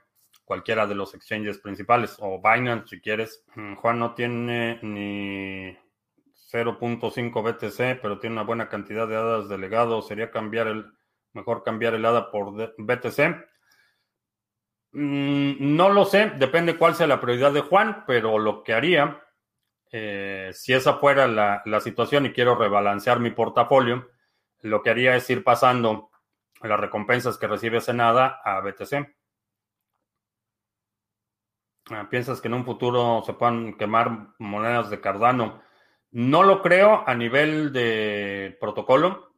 [0.43, 3.43] cualquiera de los exchanges principales o Binance si quieres.
[3.55, 5.77] Mm, Juan no tiene ni
[6.51, 10.01] 0.5 BTC, pero tiene una buena cantidad de hadas de legado.
[10.01, 10.85] Sería cambiar el
[11.33, 13.35] mejor cambiar el hada por BTC.
[14.95, 19.21] Mm, no lo sé, depende cuál sea la prioridad de Juan, pero lo que haría,
[19.91, 24.09] eh, si esa fuera la, la situación y quiero rebalancear mi portafolio,
[24.61, 26.11] lo que haría es ir pasando
[26.61, 29.13] las recompensas que recibe Senada a BTC.
[31.91, 35.61] Ah, ¿Piensas que en un futuro se puedan quemar monedas de Cardano?
[36.11, 39.34] No lo creo a nivel de protocolo.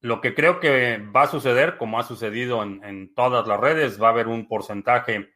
[0.00, 4.08] Lo que creo que va a suceder, como ha sucedido en, todas las redes, va
[4.08, 5.34] a haber un porcentaje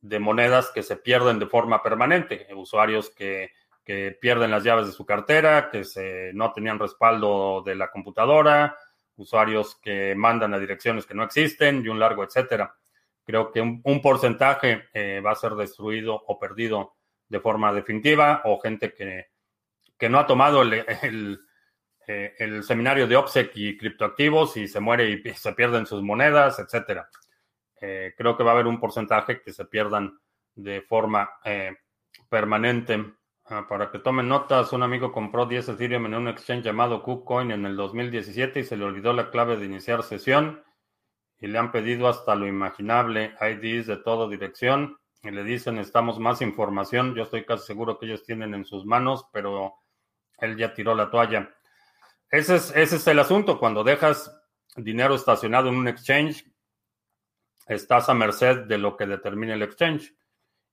[0.00, 2.46] de monedas que se pierden de forma permanente.
[2.54, 3.50] Usuarios que
[3.88, 8.76] que pierden las llaves de su cartera, que se, no tenían respaldo de la computadora,
[9.16, 12.76] usuarios que mandan a direcciones que no existen y un largo etcétera.
[13.24, 16.96] Creo que un, porcentaje eh, va a ser destruido o perdido
[17.30, 19.28] de forma definitiva o gente que,
[19.96, 21.40] que no ha tomado el, el,
[22.08, 26.58] eh, el, seminario de OPSEC y criptoactivos y se muere y se pierden sus monedas,
[26.58, 27.08] etcétera.
[27.80, 30.18] Eh, creo que va a haber un porcentaje que se pierdan
[30.54, 31.30] de forma
[32.28, 33.14] permanente.
[33.44, 37.50] Ah, para que tomen notas, un amigo compró 10 Ethereum en un exchange llamado KuCoin
[37.50, 40.62] en el 2017 y se le olvidó la clave de iniciar sesión
[41.38, 46.18] y le han pedido hasta lo imaginable, IDs de toda dirección y le dicen necesitamos
[46.18, 47.14] más información.
[47.14, 49.74] Yo estoy casi seguro que ellos tienen en sus manos, pero
[50.38, 51.54] él ya tiró la toalla.
[52.30, 53.58] Ese es, el asunto.
[53.58, 54.34] Cuando dejas
[54.76, 56.44] dinero estacionado en un exchange,
[57.66, 60.14] estás a merced de lo que determine el exchange.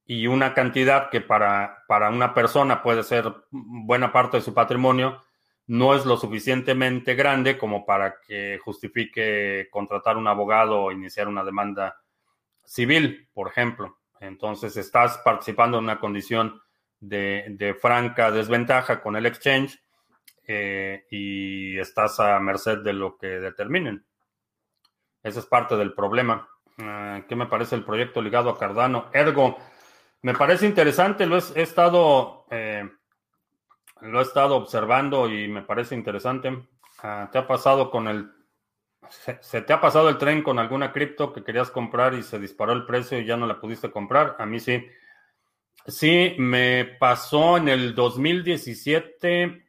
[0.06, 5.24] Y una cantidad que para, para una persona puede ser buena parte de su patrimonio,
[5.68, 11.44] no es lo suficientemente grande como para que justifique contratar un abogado o iniciar una
[11.44, 12.00] demanda
[12.64, 13.98] civil, por ejemplo.
[14.20, 16.62] Entonces estás participando en una condición
[17.00, 19.80] de, franca desventaja con el exchange
[20.48, 24.06] eh, y estás a merced de lo que determinen.
[25.24, 26.48] Ese es parte del problema.
[26.80, 29.10] Ah, ¿Qué me parece el proyecto ligado a Cardano?
[29.14, 29.58] Ergo,
[30.22, 32.90] me parece interesante, lo he, estado eh,
[34.02, 36.68] lo he estado observando y me parece interesante.
[37.02, 38.32] Ah, ¿Te ha pasado con el
[39.10, 42.74] se, te ha pasado el tren con alguna cripto que querías comprar y se disparó
[42.74, 44.36] el precio y ya no la pudiste comprar?
[44.40, 44.86] A mí sí.
[45.88, 49.65] Sí, me pasó en el 2017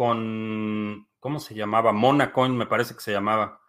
[0.00, 1.92] con, ¿cómo se llamaba?
[1.92, 3.60] Monacoin, me parece que se llamaba.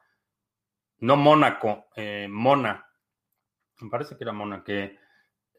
[1.00, 2.88] No Mónaco, eh, Mona.
[3.82, 4.98] Me parece que era Mona, que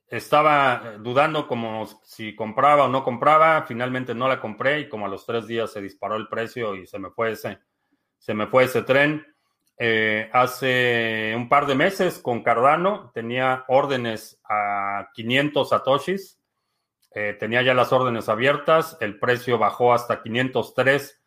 [0.08, 3.66] estaba dudando como si compraba o no compraba.
[3.66, 6.86] Finalmente no la compré y como a los tres días se disparó el precio y
[6.86, 7.58] se me fue ese
[8.16, 9.26] se me fue ese tren.
[9.76, 16.41] Eh, hace un par de meses con Cardano tenía órdenes a 500 satoshis.
[17.14, 18.96] Eh, tenía ya las órdenes abiertas.
[19.00, 21.22] El precio bajó hasta 503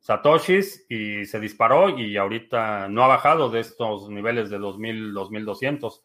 [0.00, 6.04] satoshis y se disparó y ahorita no ha bajado de estos niveles de 2000, 2200.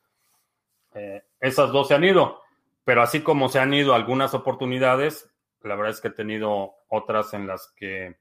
[0.94, 2.42] Eh, esas dos se han ido,
[2.84, 5.30] pero así como se han ido algunas oportunidades,
[5.62, 8.16] la verdad es que he tenido otras en las que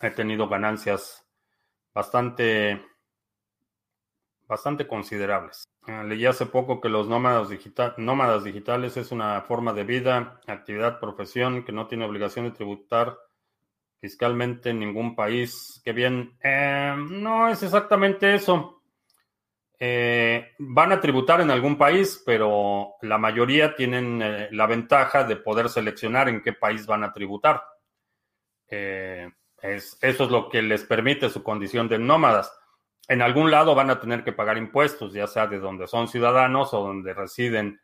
[0.00, 1.26] he tenido ganancias
[1.92, 2.82] bastante,
[4.50, 5.64] bastante considerables.
[5.86, 7.48] Eh, leí hace poco que los nómadas,
[7.96, 13.16] nómadas digitales es una forma de vida, actividad, profesión que no tiene obligación de tributar
[14.00, 15.80] fiscalmente en ningún país.
[15.84, 16.36] Qué bien.
[16.42, 18.82] Eh, no es exactamente eso.
[19.78, 25.68] Eh, van a tributar en algún país, pero la mayoría tienen la ventaja de poder
[25.68, 27.62] seleccionar en qué país van a tributar.
[28.68, 32.59] Es, eso es lo que les permite su condición de nómadas.
[33.10, 36.72] En algún lado van a tener que pagar impuestos, ya sea de donde son ciudadanos
[36.72, 37.80] o donde residen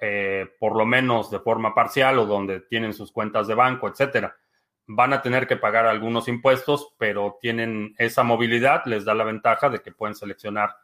[0.00, 4.36] eh, por lo menos de forma parcial o donde tienen sus cuentas de banco, etcétera.
[4.88, 9.70] Van a tener que pagar algunos impuestos, pero tienen esa movilidad, les da la ventaja
[9.70, 10.74] de que pueden seleccionar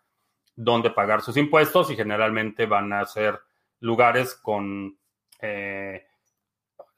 [0.55, 3.41] dónde pagar sus impuestos y generalmente van a ser
[3.81, 4.97] lugares con
[5.41, 6.07] eh,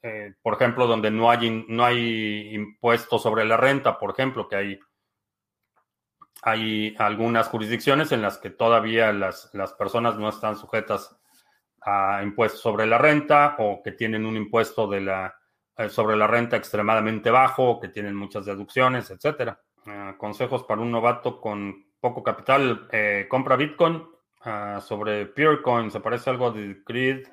[0.03, 4.55] eh, por ejemplo, donde no hay, no hay impuestos sobre la renta, por ejemplo, que
[4.55, 4.79] hay,
[6.45, 11.19] hay algunas jurisdicciones en las que todavía las, personas no están sujetas
[11.81, 15.35] a impuestos sobre la renta o que tienen un impuesto de la,
[15.77, 19.59] eh, sobre la renta extremadamente bajo, que tienen muchas deducciones, etcétera.
[19.85, 22.87] Eh, consejos para un novato con poco capital,
[23.27, 24.15] compra Bitcoin.
[24.47, 27.27] Ah, sobre Purecoin, se parece algo de Grid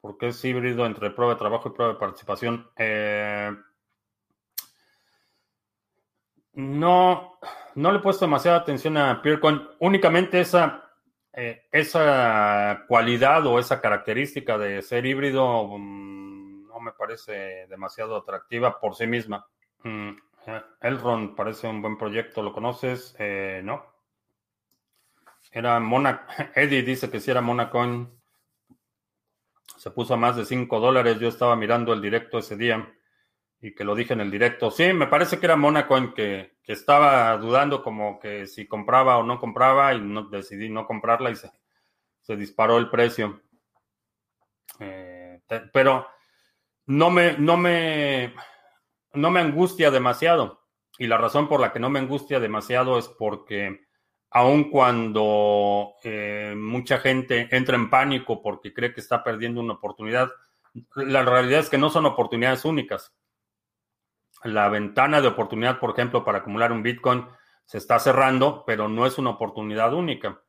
[0.00, 2.70] porque es híbrido entre prueba de trabajo y prueba de participación.
[2.76, 3.54] Eh,
[6.54, 7.38] no,
[7.74, 9.62] no le he puesto demasiada atención a PeerCoin.
[9.78, 10.90] Únicamente esa,
[11.32, 18.80] eh, esa cualidad o esa característica de ser híbrido mm, no me parece demasiado atractiva
[18.80, 19.46] por sí misma.
[19.84, 20.10] Mm,
[20.46, 23.16] eh, Elrond parece un buen proyecto, ¿lo conoces?
[23.62, 23.86] no.
[25.52, 26.26] Era Mona.
[26.54, 28.08] Eddie dice que si era Monacoin
[29.76, 31.18] se puso a más de 5 dólares.
[31.18, 32.86] Yo estaba mirando el directo ese día
[33.62, 34.70] y que lo dije en el directo.
[34.70, 39.22] Sí, me parece que era Monacoin que, que estaba dudando como que si compraba o
[39.22, 41.50] no compraba y no, decidí no comprarla y se,
[42.22, 43.42] se disparó el precio.
[44.78, 45.40] Eh,
[45.72, 46.06] pero
[46.86, 48.34] no me, no me,
[49.12, 50.60] no me angustia demasiado.
[50.98, 53.86] Y la razón por la que no me angustia demasiado es porque
[54.30, 60.30] aun cuando eh, mucha gente entra en pánico porque cree que está perdiendo una oportunidad,
[60.94, 63.12] la realidad es que no son oportunidades únicas.
[64.44, 67.26] La ventana de oportunidad, por ejemplo, para acumular un Bitcoin
[67.64, 70.40] se está cerrando, pero no es una oportunidad única.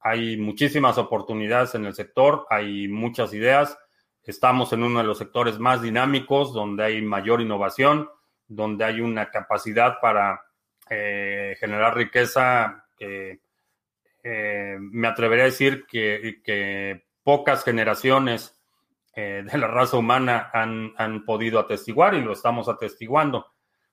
[0.00, 3.78] Hay muchísimas oportunidades en el sector, hay muchas ideas.
[4.22, 8.08] Estamos en uno de los sectores más dinámicos, donde hay mayor innovación,
[8.46, 10.42] donde hay una capacidad para
[10.88, 13.40] eh, generar riqueza que
[14.22, 18.59] eh, me atrevería a decir que, pocas generaciones
[19.14, 23.46] de la raza humana han, han, podido atestiguar y lo estamos atestiguando.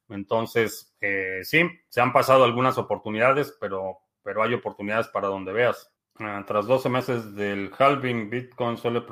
[0.09, 0.95] Entonces,
[1.43, 5.91] sí, se han pasado algunas oportunidades, pero, pero hay oportunidades para donde veas.
[6.19, 9.03] Ah, tras 12 meses del halving, Bitcoin suele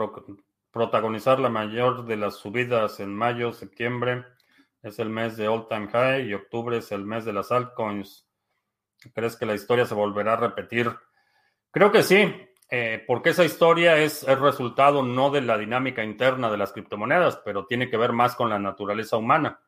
[0.71, 4.25] protagonizar la mayor de las subidas en mayo, septiembre.
[4.81, 8.27] Es el mes de all time high y octubre es el mes de las altcoins.
[9.13, 10.91] ¿Crees que la historia se volverá a repetir?
[11.69, 12.33] Creo que sí,
[12.77, 17.37] eh, porque esa historia es el resultado no de la dinámica interna de las criptomonedas,
[17.37, 19.61] pero tiene que ver más con la naturaleza humana.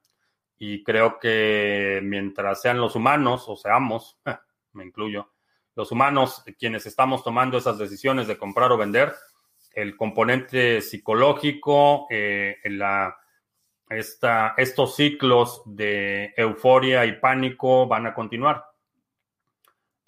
[0.57, 4.19] Y creo que mientras sean los humanos, o seamos,
[4.73, 5.31] me incluyo,
[5.73, 9.13] los humanos quienes estamos tomando esas decisiones de comprar o vender,
[9.71, 12.57] el componente psicológico, eh,
[13.89, 18.65] esta, estos ciclos de euforia y pánico van a continuar.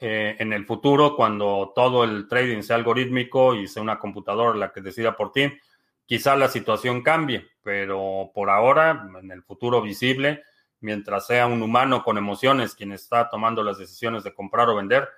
[0.01, 4.71] Eh, en el futuro, cuando todo el trading sea algorítmico y sea una computadora la
[4.71, 5.51] que decida por ti,
[6.05, 10.43] quizá la situación cambie, pero por ahora, en el futuro visible,
[10.79, 15.09] mientras sea un humano con emociones quien está tomando las decisiones de comprar o vender,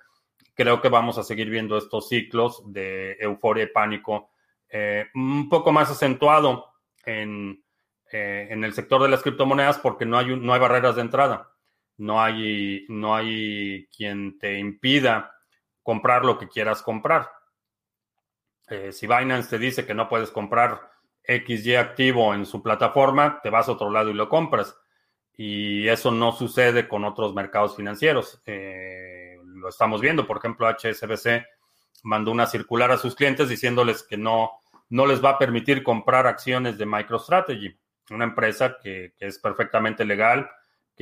[0.54, 4.30] creo que vamos a seguir viendo estos ciclos de euforia y pánico
[4.68, 6.72] eh, un poco más acentuado
[7.04, 7.62] en,
[8.10, 11.51] eh, en, el sector de las criptomonedas porque no hay, no hay barreras de entrada.
[12.02, 15.34] No hay, no hay quien te impida
[15.82, 17.30] comprar lo que quieras comprar.
[18.68, 20.90] Eh, si Binance te dice que no puedes comprar
[21.24, 24.76] XY activo en su plataforma, te vas a otro lado y lo compras.
[25.36, 28.42] Y eso no sucede con otros mercados financieros.
[28.46, 30.26] Eh, lo estamos viendo.
[30.26, 31.46] Por ejemplo, HSBC
[32.02, 34.50] mandó una circular a sus clientes diciéndoles que no,
[34.88, 37.78] no les va a permitir comprar acciones de MicroStrategy,
[38.10, 40.50] una empresa que, es perfectamente legal,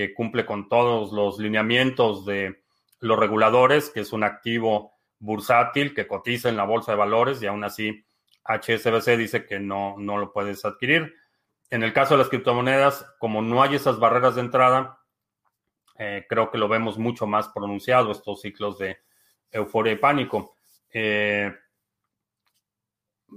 [0.01, 2.63] que cumple con todos los lineamientos de
[3.01, 7.47] los reguladores, que es un activo bursátil que cotiza en la bolsa de valores y
[7.47, 8.03] aún así
[8.45, 11.15] HSBC dice que no, no lo puedes adquirir.
[11.69, 15.01] En el caso de las criptomonedas, como no hay esas barreras de entrada,
[15.99, 19.01] eh, creo que lo vemos mucho más pronunciado, estos ciclos de
[19.53, 20.55] euforia y pánico.
[20.95, 21.53] Eh,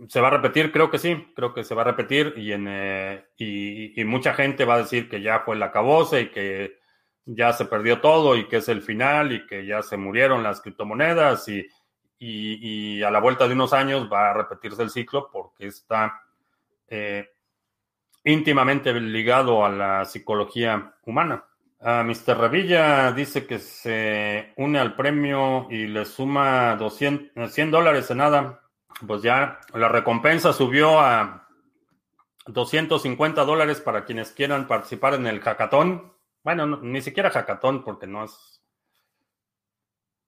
[0.07, 0.71] ¿Se va a repetir?
[0.71, 4.65] Creo que sí, creo que se va a repetir y, en, eh, y, mucha gente
[4.65, 6.79] va a decir que ya fue el acabose y que
[7.25, 10.61] ya se perdió todo y que es el final y que ya se murieron las
[10.61, 11.67] criptomonedas y,
[12.19, 16.21] y a la vuelta de unos años va a repetirse el ciclo porque está
[18.23, 21.45] íntimamente ligado a la psicología humana.
[21.79, 22.37] Uh, Mr.
[22.37, 28.61] Revilla dice que se une al premio y le suma 200, 100 dólares en nada.
[29.05, 31.47] Pues ya la recompensa subió a
[32.47, 36.13] 250 dólares para quienes quieran participar en el hackathon.
[36.43, 38.61] Bueno, ni siquiera hackathon porque no es,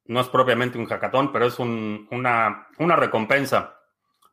[0.06, 3.80] no es propiamente un hackathon, pero es una, una recompensa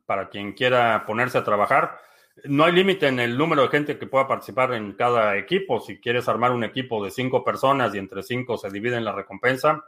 [0.07, 1.99] para quien quiera ponerse a trabajar.
[2.45, 5.80] No hay límite en el número de gente que pueda participar en cada equipo.
[5.80, 9.85] Si quieres armar un equipo de cinco personas y entre cinco se dividen la recompensa,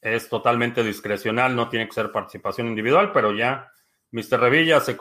[0.00, 3.72] es totalmente discrecional, no tiene que ser participación individual, pero ya
[4.10, 4.40] Mr.
[4.40, 4.96] Revilla se,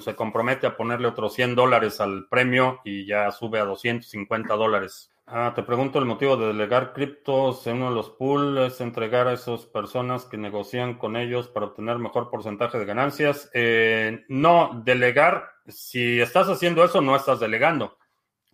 [0.00, 5.10] se compromete a ponerle otros 100 dólares al premio y ya sube a 250 dólares.
[5.32, 9.28] Ah, te pregunto el motivo de delegar criptos en uno de los pools es entregar
[9.28, 13.48] a esas personas que negocian con ellos para obtener mejor porcentaje de ganancias.
[13.54, 17.96] Eh, no, delegar, si estás haciendo eso, no estás delegando.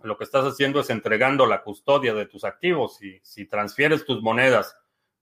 [0.03, 3.03] Lo que estás haciendo es entregando la custodia de tus activos.
[3.03, 4.76] Y si transfieres tus monedas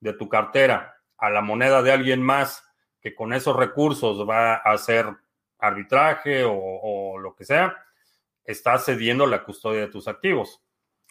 [0.05, 2.63] de tu cartera a la moneda de alguien más
[3.01, 5.07] que con esos recursos va a hacer
[5.59, 7.75] arbitraje o, lo que sea,
[8.45, 10.63] estás cediendo la custodia de tus activos.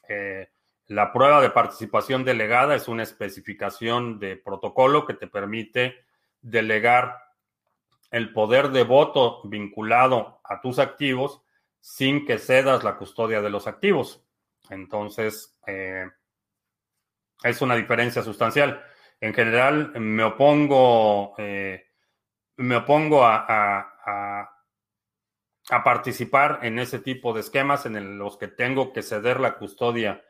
[0.07, 0.47] Eh,
[0.85, 5.95] la prueba de participación delegada es una especificación de protocolo que te permite
[6.41, 7.17] delegar
[8.11, 11.41] el poder de voto vinculado a tus activos
[11.79, 14.23] sin que cedas la custodia de los activos.
[14.69, 16.05] Entonces, eh,
[17.43, 18.83] es una diferencia sustancial.
[19.19, 21.85] En general, me opongo, eh,
[22.57, 23.89] me opongo a,
[25.83, 30.23] participar en ese tipo de esquemas en los que tengo que ceder la custodia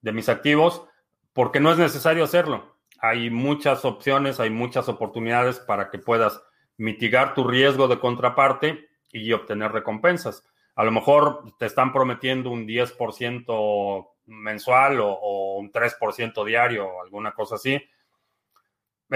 [0.00, 0.86] de mis activos,
[1.34, 2.78] porque no es necesario hacerlo.
[2.98, 6.42] Hay muchas opciones, hay muchas oportunidades para que puedas
[6.78, 10.44] mitigar tu riesgo de contraparte y obtener recompensas.
[10.74, 17.02] A lo mejor te están prometiendo un 10% mensual o, o un 3% diario o
[17.02, 17.80] alguna cosa así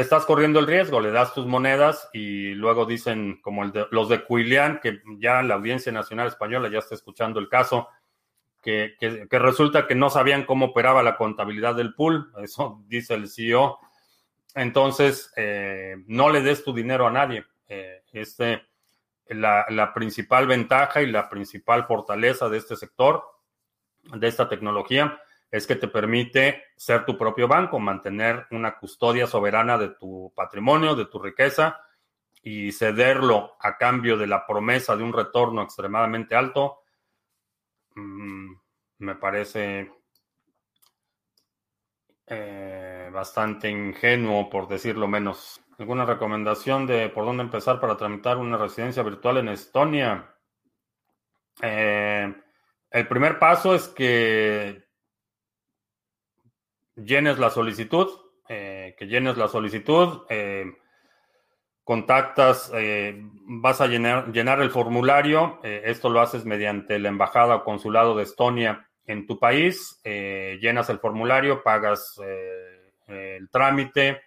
[0.01, 4.81] estás corriendo el riesgo, le das tus monedas y luego dicen, como los de Cuilian,
[4.81, 7.89] que ya la Audiencia Nacional Española ya está escuchando el caso,
[8.63, 8.97] que,
[9.31, 13.79] resulta que no sabían cómo operaba la contabilidad del pool, eso dice el CEO.
[14.55, 17.45] Entonces, eh, no le des tu dinero a nadie.
[17.69, 18.63] Eh, este,
[19.29, 23.23] la, la, principal ventaja y la principal fortaleza de este sector,
[24.15, 29.79] de esta tecnología, es que te permite ser tu propio banco, mantener una custodia soberana
[29.79, 31.81] de tu patrimonio, de tu riqueza
[32.43, 36.83] y cederlo a cambio de la promesa de un retorno extremadamente alto,
[37.95, 38.53] mm,
[38.99, 39.91] me parece
[42.27, 45.61] eh, bastante ingenuo, por decirlo menos.
[45.79, 50.35] ¿Alguna recomendación de por dónde empezar para tramitar una residencia virtual en Estonia?
[51.63, 52.35] Eh,
[52.91, 54.85] el primer paso es que
[56.97, 58.09] llenes la solicitud,
[58.49, 60.23] eh, que llenes la solicitud,
[61.85, 62.73] contactas,
[63.45, 68.87] vas a llenar, el formulario, esto lo haces mediante la embajada o consulado de Estonia
[69.07, 74.21] en tu país, eh, llenas el formulario, pagas eh, el trámite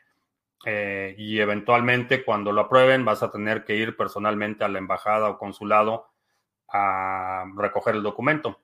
[0.66, 5.30] eh, y eventualmente cuando lo aprueben vas a tener que ir personalmente a la embajada
[5.30, 6.08] o consulado
[6.72, 8.60] a recoger el documento.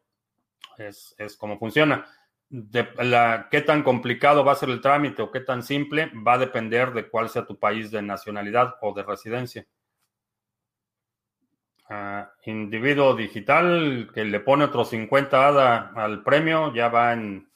[0.77, 2.05] Es, como funciona.
[3.51, 6.93] Qué tan complicado va a ser el trámite o qué tan simple va a depender
[6.93, 9.65] de cuál sea tu país de nacionalidad o de residencia
[12.45, 17.49] individuo digital que le pone otros 50 ADA al premio, ya va en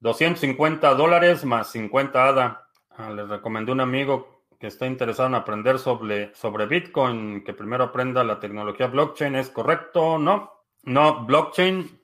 [0.00, 2.68] 250 dólares más 50 ADA.
[2.90, 7.84] Ah, le recomendé un amigo que está interesado en aprender sobre, sobre Bitcoin, que primero
[7.84, 9.34] aprenda la tecnología blockchain.
[9.36, 10.18] ¿Es correcto?
[10.18, 10.52] No.
[10.82, 12.00] No, blockchain,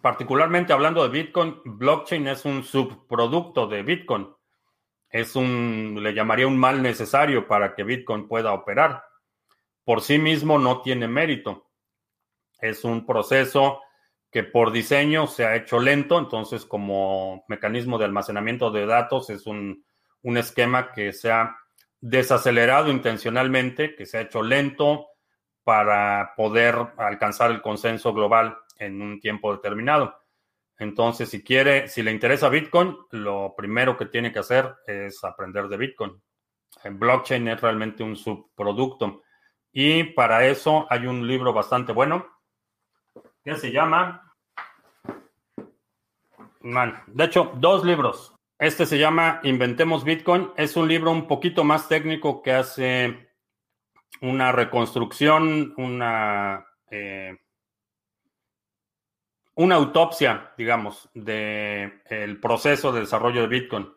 [0.00, 4.28] particularmente hablando de Bitcoin, blockchain es un subproducto de Bitcoin.
[5.08, 9.02] Es un, le llamaría un mal necesario para que Bitcoin pueda operar
[9.90, 11.68] por sí mismo no tiene mérito.
[12.60, 13.80] Es un proceso
[14.30, 19.46] que por diseño se ha hecho lento, entonces como mecanismo de almacenamiento de datos es
[19.46, 19.84] un,
[20.22, 21.56] esquema que se ha
[22.00, 25.08] desacelerado intencionalmente, que se ha hecho lento
[25.64, 30.18] para poder alcanzar el consenso global en un tiempo determinado.
[30.78, 35.68] Entonces, si quiere, si le interesa Bitcoin, lo primero que tiene que hacer es aprender
[35.68, 36.22] de Bitcoin.
[36.84, 39.22] Blockchain es realmente un subproducto.
[39.72, 42.26] Y para eso hay un libro bastante bueno
[43.44, 44.34] que se llama,
[46.60, 48.34] man, de hecho, dos libros.
[48.60, 50.50] Este se llama Inventemos Bitcoin.
[50.54, 53.30] Es un libro un poquito más técnico que hace
[54.20, 57.38] una reconstrucción, una, eh,
[59.54, 63.88] una autopsia, digamos, del el proceso de desarrollo de Bitcoin.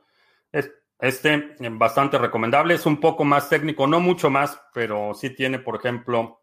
[0.97, 5.76] Este, bastante recomendable, es un poco más técnico, no mucho más, pero sí tiene, por
[5.76, 6.39] ejemplo,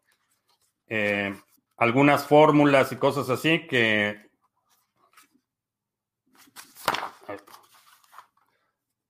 [0.89, 1.35] eh,
[1.79, 4.30] algunas fórmulas y cosas así que...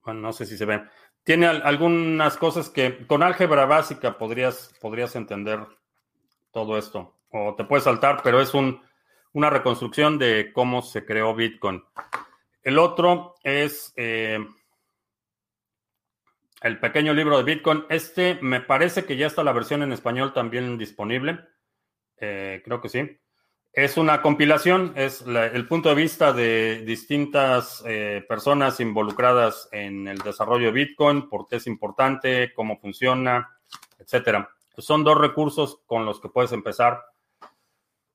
[0.05, 0.89] Bueno, no sé si se ven.
[1.25, 5.61] Tiene algunas cosas que con álgebra básica podrías, podrías entender
[6.51, 7.17] todo esto.
[7.31, 8.83] O te puedes saltar, pero es un,
[9.33, 11.85] una reconstrucción de cómo se creó Bitcoin.
[12.63, 13.93] El otro es...
[13.97, 14.39] Eh,
[16.63, 17.85] el pequeño libro de Bitcoin.
[17.89, 21.41] Este me parece que ya está la versión en español también disponible.
[22.19, 23.19] Eh, creo que sí.
[23.73, 30.19] Es una compilación, es el punto de vista de distintas eh, personas involucradas en el
[30.19, 33.49] desarrollo de Bitcoin, por qué es importante, cómo funciona,
[33.97, 34.51] etcétera.
[34.77, 37.01] Son dos recursos con los que puedes empezar.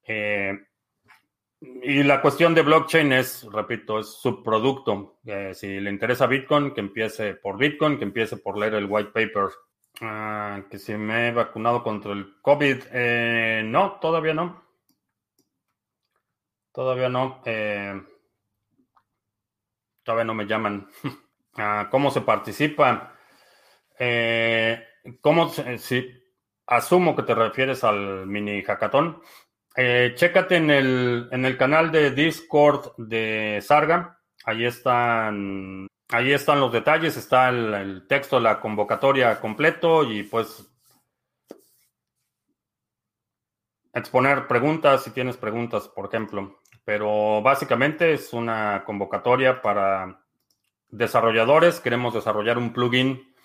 [0.03, 0.59] Eh,
[1.61, 5.19] y la cuestión de blockchain es, repito, es subproducto.
[5.25, 9.11] Eh, si le interesa Bitcoin, que empiece por Bitcoin, que empiece por leer el white
[9.11, 9.47] paper.
[10.01, 13.63] Ah, que si me he vacunado contra el COVID.
[13.63, 14.64] No, todavía no.
[16.75, 17.41] Todavía no.
[17.45, 17.99] Eh,
[20.03, 20.89] todavía no me llaman.
[21.57, 23.15] Ah, ¿Cómo se participa?
[25.21, 26.11] ¿Cómo si
[26.67, 29.21] asumo que te refieres al mini hackathon?
[29.77, 34.21] Eh, chécate en el, en el canal de Discord de Sarga.
[34.45, 40.65] Ahí están, ahí están los detalles, está el, texto de la convocatoria completo y pues
[43.93, 46.61] exponer preguntas si tienes preguntas, por ejemplo.
[46.85, 50.21] Pero básicamente es una convocatoria para
[50.89, 51.79] desarrolladores.
[51.79, 53.35] Queremos desarrollar un plugin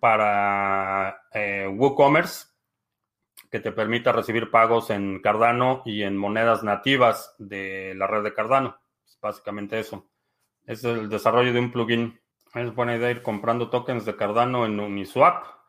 [0.00, 2.48] para eh, WooCommerce
[3.50, 8.32] que te permita recibir pagos en Cardano y en monedas nativas de la red de
[8.32, 8.80] Cardano.
[9.04, 10.08] Es básicamente eso.
[10.66, 12.20] Es el desarrollo de un plugin.
[12.54, 15.59] Es buena idea ir comprando tokens de Cardano en Uniswap.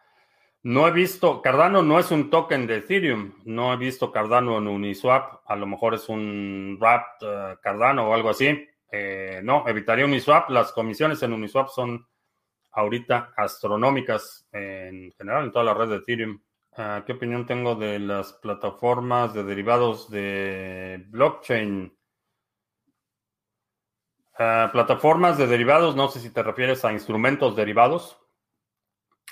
[0.63, 3.33] No he visto, Cardano no es un token de Ethereum.
[3.45, 5.41] No he visto Cardano en Uniswap.
[5.45, 8.67] A lo mejor es un Wrapped eh, Cardano o algo así.
[8.91, 10.49] Eh, no, evitaría Uniswap.
[10.51, 12.05] Las comisiones en Uniswap son
[12.73, 16.39] ahorita astronómicas en general en toda la red de Ethereum.
[16.73, 21.97] Ah, ¿Qué opinión tengo de las plataformas de derivados de blockchain?
[24.37, 28.17] Plataformas de derivados, no sé si te refieres a instrumentos derivados,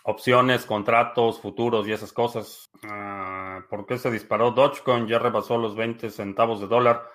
[0.03, 2.69] opciones, contratos, futuros y esas cosas.
[2.83, 5.07] Ah, ¿Por qué se disparó Dogecoin?
[5.07, 7.07] Ya rebasó los 20 centavos de dólar.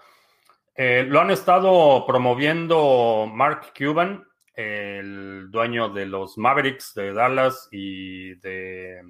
[0.75, 8.35] Eh, lo han estado promoviendo Mark Cuban, el dueño de los Mavericks de Dallas y
[8.37, 9.03] de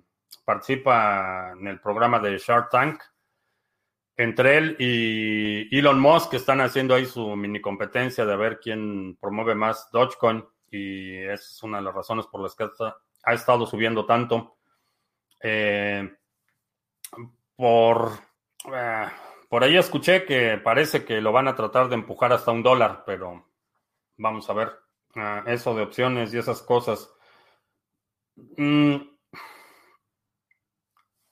[0.44, 3.02] participa en el programa de Shark Tank.
[4.16, 9.54] Entre él y Elon Musk están haciendo ahí su mini competencia de ver quién promueve
[9.54, 12.64] más Dogecoin y es una de las razones por las que
[13.24, 14.56] ha estado subiendo tanto.
[15.40, 16.16] Eh,
[17.56, 18.12] por,
[18.72, 19.06] eh,
[19.48, 23.04] por ahí escuché que parece que lo van a tratar de empujar hasta un dólar,
[23.06, 23.50] pero
[24.16, 24.72] vamos a ver.
[25.16, 27.10] Ah, eso de opciones y esas cosas.
[28.56, 28.96] Mm,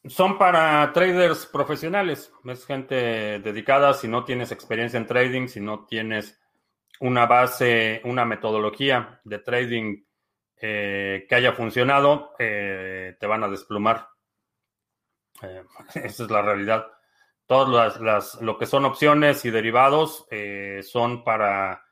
[0.05, 2.95] son para traders profesionales, es gente
[3.41, 6.41] dedicada, si no tienes experiencia en trading, si no tienes
[7.01, 10.05] una base, una metodología de trading
[10.65, 14.07] eh, que haya funcionado, eh, te van a desplumar.
[15.43, 15.65] Eh,
[15.97, 16.87] esa es la realidad.
[17.47, 20.27] Todas las, lo que son opciones y derivados
[20.83, 21.85] son para...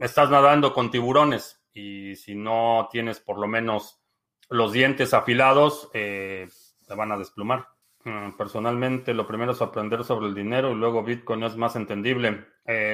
[0.00, 4.02] Estás nadando con tiburones y si no tienes por lo menos
[4.50, 6.48] los dientes afilados, te
[6.94, 7.68] van a desplumar.
[8.02, 12.48] Mm, personalmente, lo primero es aprender sobre el dinero y luego Bitcoin es más entendible.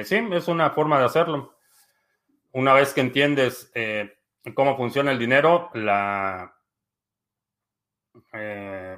[0.05, 1.57] Sí, es una forma de hacerlo.
[2.51, 3.71] Una vez que entiendes
[4.55, 6.53] cómo funciona el dinero, la,
[8.33, 8.97] eh,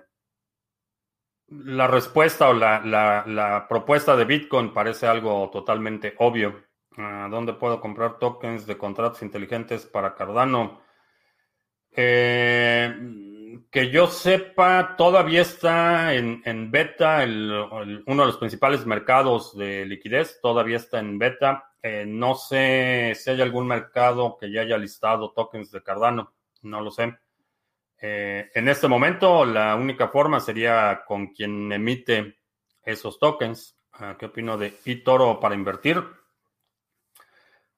[1.48, 2.82] la respuesta o la,
[3.26, 6.64] la, propuesta de Bitcoin parece algo totalmente obvio.
[6.98, 10.82] Ah, ¿Dónde puedo comprar tokens de contratos inteligentes para Cardano?
[11.92, 12.96] Eh,
[13.74, 20.78] que yo sepa, todavía está en, beta, uno de los principales mercados de liquidez, todavía
[20.78, 21.72] está en beta.
[21.82, 26.82] Eh, no sé si hay algún mercado que ya haya listado tokens de Cardano, no
[26.82, 27.18] lo sé.
[28.00, 32.38] Eh, en este momento, la única forma sería con quien emite
[32.84, 33.76] esos tokens.
[33.94, 35.98] Ah, ¿Qué opino de eToro para invertir?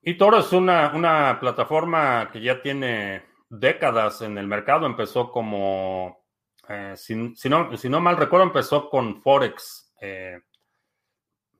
[0.01, 4.85] eToro es una, una plataforma que ya tiene décadas en el mercado.
[4.85, 6.25] Empezó como,
[6.69, 7.15] eh, si,
[7.49, 9.93] no, mal recuerdo, empezó con Forex.
[10.01, 10.39] Eh,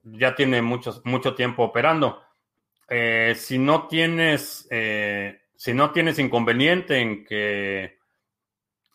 [0.02, 2.22] ya tiene mucho, mucho tiempo operando.
[2.88, 4.68] Eh, si no tienes,
[5.56, 7.98] si no tienes inconveniente en que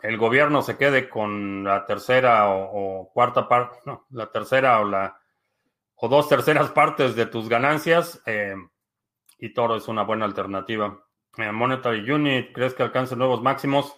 [0.01, 5.17] el gobierno se quede con la tercera o, cuarta parte, no, la tercera o la
[6.03, 8.23] o dos terceras partes de tus ganancias,
[9.37, 11.03] y Toro es una buena alternativa.
[11.37, 13.95] Monetary Unit, ¿crees que alcance nuevos máximos?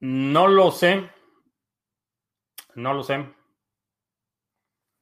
[0.00, 1.10] No lo sé.
[2.74, 3.26] No lo sé.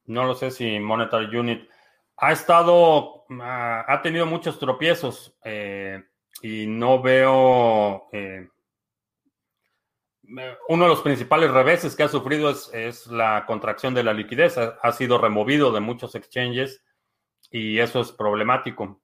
[0.04, 1.68] No lo sé si Monetary Unit
[2.16, 6.02] ha estado, ah, ha tenido muchos tropiezos eh,
[6.42, 8.08] y no veo.
[8.12, 8.48] Eh,
[10.68, 14.58] uno de los principales reveses que ha sufrido es, la contracción de la liquidez.
[14.58, 16.84] ha, sido removido de muchos exchanges
[17.50, 19.00] y eso es problemático.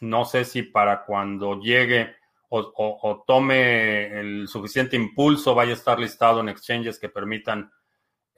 [0.00, 2.14] No sé si para cuando llegue
[2.48, 7.70] o, tome el suficiente impulso vaya a estar listado en exchanges que permitan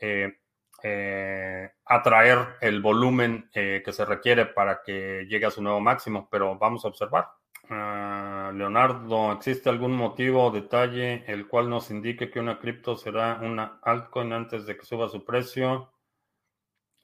[0.00, 0.38] eh,
[0.82, 6.28] eh, atraer el volumen eh, que se requiere para que llegue a su nuevo máximo,
[6.30, 7.28] pero vamos a observar.
[7.70, 13.40] Ah, Leonardo, ¿existe algún motivo o detalle el cual nos indique que una cripto será
[13.42, 15.92] una altcoin antes de que suba su precio?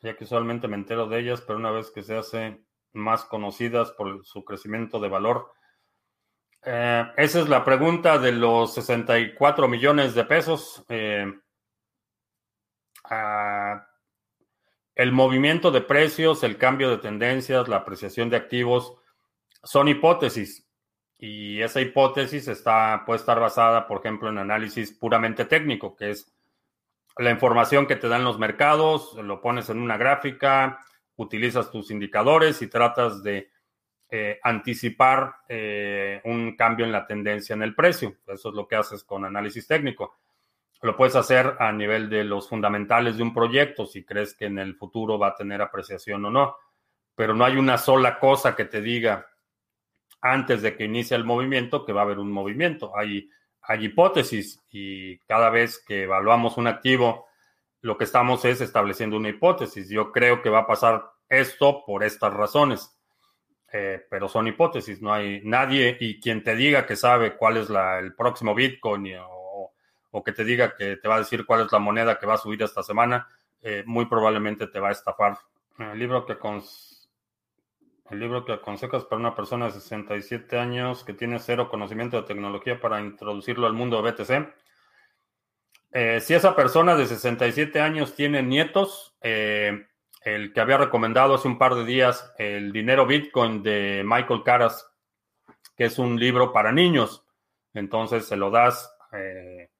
[0.01, 2.64] Ya que usualmente me entero de ellas, pero una vez que se hace
[2.95, 5.53] más conocidas por su crecimiento de valor.
[6.65, 10.85] Eh, esa es la pregunta de los 64 millones de pesos.
[10.89, 11.27] Eh,
[13.11, 13.87] ah,
[14.95, 18.97] el movimiento de precios, el cambio de tendencias, la apreciación de activos
[19.63, 20.69] son hipótesis.
[21.19, 22.45] Y esa hipótesis
[23.07, 26.33] puede estar basada, por ejemplo, en análisis puramente técnico, que es
[27.17, 30.81] la información que te dan los mercados, lo pones en una gráfica,
[31.17, 33.51] utilizas tus indicadores y tratas de
[34.11, 38.17] eh, anticipar eh, un cambio en la tendencia en el precio.
[38.27, 40.19] Eso es lo que haces con análisis técnico.
[40.83, 44.59] Lo puedes hacer a nivel de los fundamentales de un proyecto, si crees que en
[44.59, 46.57] el futuro va a tener apreciación o no.
[47.15, 49.27] Pero no hay una sola cosa que te diga
[50.21, 52.97] antes de que inicie el movimiento que va a haber un movimiento.
[52.97, 53.29] Hay,
[53.63, 57.27] hay hipótesis y cada vez que evaluamos un activo,
[57.85, 59.91] lo que estamos es estableciendo una hipótesis.
[59.91, 62.99] Yo creo que va a pasar esto por estas razones,
[63.71, 67.69] eh, pero son hipótesis, no hay nadie y quien te diga que sabe cuál es
[67.69, 69.75] la, el próximo Bitcoin o,
[70.13, 72.35] o que te diga que te va a decir cuál es la moneda que va
[72.35, 73.29] a subir esta semana,
[73.61, 75.37] eh, muy probablemente te va a estafar.
[75.79, 76.39] El libro que
[78.11, 82.27] el libro que aconsejas para una persona de 67 años que tiene cero conocimiento de
[82.27, 84.64] tecnología para introducirlo al mundo de BTC.
[85.97, 89.87] Eh, si esa persona de 67 años tiene nietos, eh,
[90.23, 94.93] el que había recomendado hace un par de días, El dinero Bitcoin de Michael Caras,
[95.77, 97.25] que es un libro para niños.
[97.75, 99.71] Entonces se lo das, eh,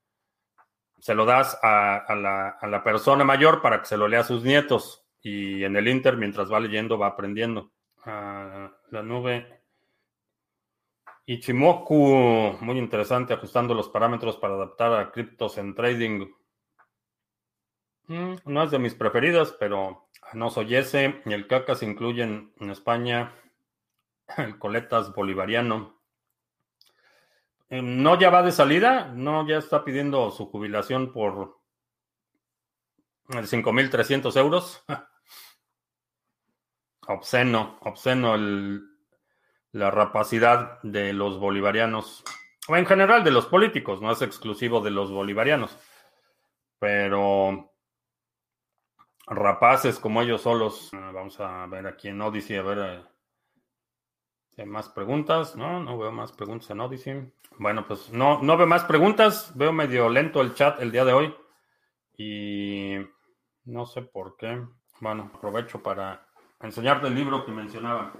[1.01, 5.05] se lo das a, la, persona mayor para que se lo lea a sus nietos.
[5.21, 7.73] Y en el Inter, mientras va leyendo, va aprendiendo.
[8.05, 9.64] Ah, la nube
[11.27, 16.27] Ichimoku, muy interesante, ajustando los parámetros para adaptar a criptos en trading.
[18.09, 21.23] Mm, no es de mis preferidas, pero no soy ese.
[21.25, 23.33] Y el caca se incluye en España
[24.37, 26.01] el coletas bolivariano.
[27.71, 31.59] Eh, no ya va de salida, no ya está pidiendo su jubilación por
[33.29, 34.85] 5.300 euros.
[37.09, 38.37] obsceno, obsceno
[39.75, 42.23] la rapacidad de los bolivarianos,
[42.69, 45.77] o en general de los políticos, no es exclusivo de los bolivarianos,
[46.79, 47.73] pero
[49.27, 50.91] rapaces como ellos solos.
[50.95, 53.03] Ah, vamos a ver aquí en Odyssey, a ver eh,
[54.51, 55.57] si hay más preguntas.
[55.57, 57.33] No, no veo más preguntas en Odyssey.
[57.59, 59.53] Bueno, pues no, no veo más preguntas.
[59.57, 61.35] Veo medio lento el chat el día de hoy.
[62.17, 62.95] Y
[63.65, 64.65] no sé por qué.
[65.01, 66.29] Bueno, aprovecho para
[66.61, 68.13] enseñarte el libro que mencionaba.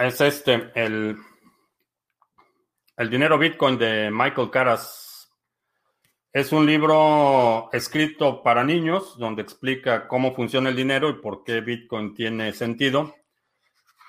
[0.00, 1.14] Es este, el,
[2.96, 5.30] el dinero Bitcoin de Michael Caras
[6.32, 11.60] es un libro escrito para niños donde explica cómo funciona el dinero y por qué
[11.60, 13.14] Bitcoin tiene sentido.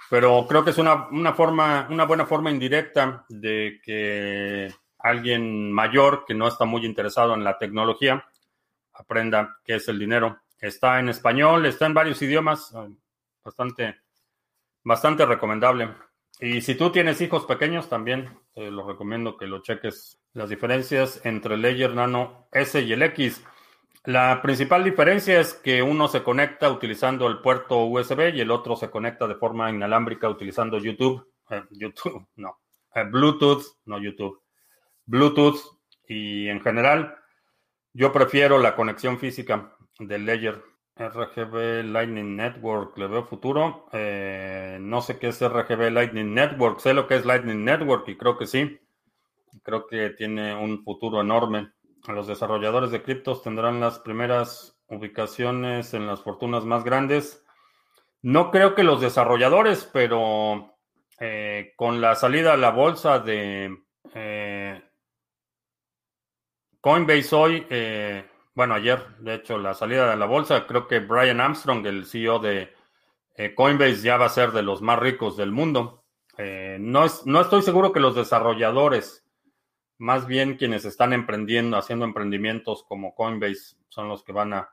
[0.09, 6.35] Pero creo que es una, forma, una buena forma indirecta de que alguien mayor que
[6.35, 8.23] no está muy interesado en la tecnología
[8.93, 10.43] aprenda qué es el dinero.
[10.57, 12.73] Está en español, está en varios idiomas,
[13.43, 14.00] bastante,
[14.83, 15.89] bastante recomendable.
[16.39, 21.23] Y si tú tienes hijos pequeños, también te lo recomiendo que lo cheques las diferencias
[21.25, 23.43] entre el Ledger Nano S y el X.
[24.05, 28.75] La principal diferencia es que uno se conecta utilizando el puerto USB y el otro
[28.75, 31.31] se conecta de forma inalámbrica utilizando YouTube.
[31.49, 32.59] Eh, YouTube, no.
[32.95, 34.41] Eh, Bluetooth, no YouTube.
[35.05, 35.59] Bluetooth
[36.07, 37.15] y en general
[37.93, 40.63] yo prefiero la conexión física del Ledger.
[41.09, 43.87] RGB Lightning Network, le veo futuro.
[43.91, 48.17] Eh, no sé qué es RGB Lightning Network, sé lo que es Lightning Network y
[48.17, 48.79] creo que sí.
[49.63, 51.71] Creo que tiene un futuro enorme.
[52.07, 57.43] Los desarrolladores de criptos tendrán las primeras ubicaciones en las fortunas más grandes.
[58.21, 60.77] No creo que los desarrolladores, pero
[61.19, 63.77] eh, con la salida a la bolsa de
[64.13, 64.81] eh,
[66.79, 67.65] Coinbase hoy,
[68.53, 72.39] bueno, ayer, de hecho, la salida de la bolsa, creo que Brian Armstrong, el CEO
[72.39, 72.73] de
[73.55, 76.03] Coinbase, ya va a ser de los más ricos del mundo.
[76.37, 79.21] no, no estoy seguro que los desarrolladores
[80.01, 84.69] más bien quienes están emprendiendo, haciendo emprendimientos como Coinbase, son los que van a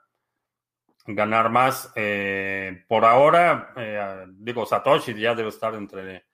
[1.07, 1.93] ganar más.
[1.97, 6.25] Eh, por ahora, eh, digo, Satoshi ya debe estar entre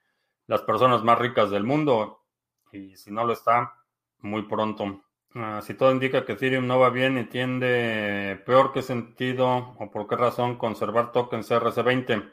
[0.47, 2.23] las personas más ricas del mundo
[2.71, 3.75] y si no lo está,
[4.21, 5.04] muy pronto.
[5.35, 9.91] Ah, si todo indica que Ethereum no va bien y tiende peor, ¿qué sentido o
[9.91, 12.33] por qué razón conservar tokens RC20?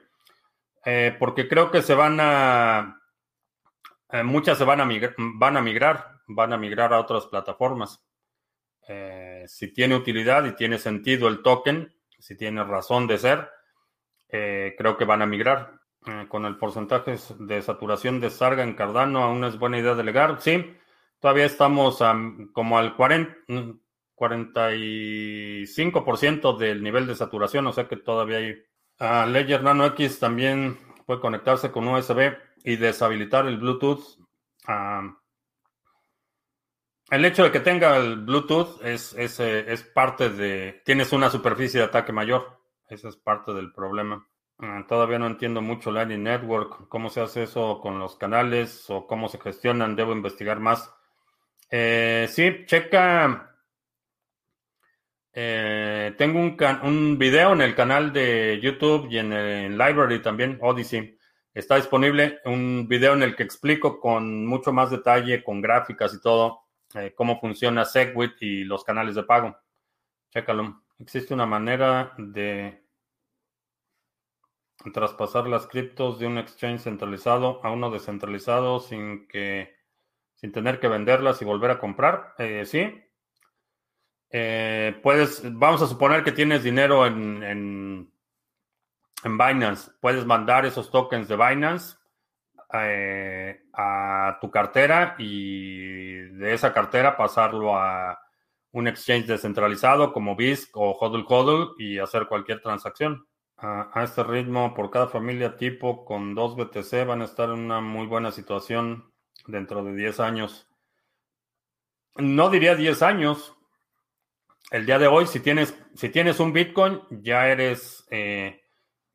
[0.85, 3.01] Eh, porque creo que se van a...
[4.23, 8.03] muchas se van a, van a migrar van a migrar a otras plataformas.
[8.87, 13.49] Eh, si tiene utilidad y tiene sentido el token, si tiene razón de ser,
[14.29, 15.79] eh, creo que van a migrar.
[16.07, 20.41] Eh, con el porcentaje de saturación de Sarga en Cardano, aún es buena idea delegar.
[20.41, 20.75] Sí,
[21.21, 22.03] todavía estamos
[22.51, 23.37] como al 40,
[24.17, 28.61] 45% del nivel de saturación, o sea que todavía hay.
[28.99, 34.19] Uh, Ledger Nano X también puede conectarse con USB y deshabilitar el Bluetooth.
[34.67, 35.15] Uh,
[37.09, 40.81] el hecho de que tenga el Bluetooth es, eh, es, parte de...
[40.85, 42.61] Tienes una superficie de ataque mayor.
[42.87, 44.25] Ese es parte del problema.
[44.59, 49.07] Ah, todavía no entiendo mucho Lightning Network, cómo se hace eso con los canales o
[49.07, 49.97] cómo se gestionan.
[49.97, 50.95] Debo investigar más.
[51.73, 53.47] Eh, sí, checa.
[55.33, 61.17] Eh, tengo un, video en el canal de YouTube y en el Library también, Odyssey.
[61.53, 66.21] Está disponible un video en el que explico con mucho más detalle, con gráficas y
[66.21, 66.63] todo,
[66.95, 69.57] eh, cómo funciona Segwit y los canales de pago.
[70.31, 70.83] Chécalo.
[70.99, 72.83] Existe una manera de
[74.93, 79.80] traspasar las criptos de un exchange centralizado a uno descentralizado sin que
[80.41, 82.33] sin tener que venderlas y volver a comprar.
[82.65, 83.01] sí.
[85.03, 88.11] puedes, vamos a suponer que tienes dinero en, en,
[89.23, 89.91] en Binance.
[90.01, 91.95] Puedes mandar esos tokens de Binance
[92.73, 98.19] eh, a tu cartera y de esa cartera pasarlo a
[98.71, 103.27] un exchange descentralizado como BISC o HODL HODL y hacer cualquier transacción.
[103.57, 107.59] A, a, este ritmo, por cada familia tipo con dos BTC van a estar en
[107.59, 109.10] una muy buena situación
[109.47, 110.67] dentro de 10 años.
[112.15, 113.55] No diría 10 años.
[114.69, 118.63] El día de hoy, si tienes, si tienes un Bitcoin, ya eres eh,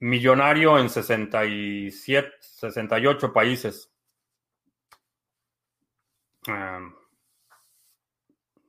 [0.00, 3.92] millonario en 67, 68 países.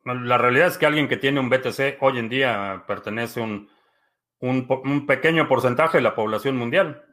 [0.03, 3.69] la realidad es que alguien que tiene un BTC hoy en día pertenece a un,
[4.39, 7.05] un, pequeño porcentaje de la población mundial.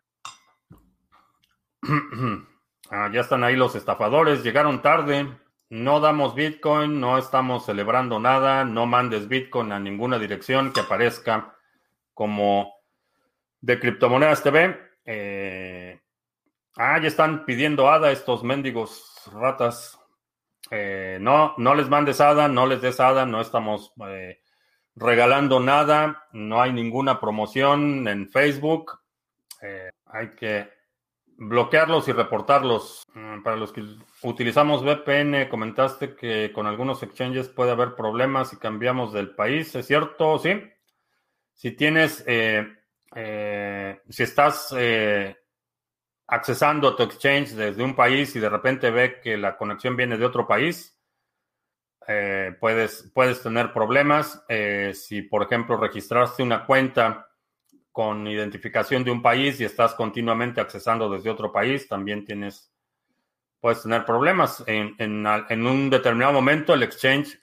[2.90, 5.26] Ah, ya están ahí los estafadores, llegaron tarde,
[5.70, 11.56] no damos Bitcoin, no estamos celebrando nada, no mandes Bitcoin a ninguna dirección que aparezca
[12.12, 12.74] como
[13.60, 14.78] de criptomonedas TV.
[15.06, 16.00] Eh,
[16.76, 19.98] ah, ya están pidiendo ADA estos mendigos ratas.
[20.70, 24.42] Eh, no, no les mandes ADA, no les des ADA, no estamos eh,
[24.94, 29.00] regalando nada, no hay ninguna promoción en Facebook.
[30.06, 30.73] hay que
[31.36, 33.04] bloquearlos y reportarlos.
[33.14, 33.84] Mm, para los que
[34.22, 39.74] utilizamos VPN, comentaste que con algunos exchanges puede haber problemas si cambiamos del país.
[39.74, 40.38] ¿Es cierto?
[40.38, 40.62] Sí.
[41.52, 42.24] Si tienes
[43.14, 45.36] eh, si estás eh,
[46.26, 50.18] accesando a tu exchange desde un país y de repente ve que la conexión viene
[50.18, 50.98] de otro país,
[52.08, 54.44] eh, puedes, puedes tener problemas.
[54.94, 57.28] si, por ejemplo, registraste una cuenta
[57.94, 62.72] con identificación de un país y estás continuamente accesando desde otro país, también tienes,
[63.60, 64.64] puedes tener problemas.
[64.66, 67.40] En, un determinado momento, el exchange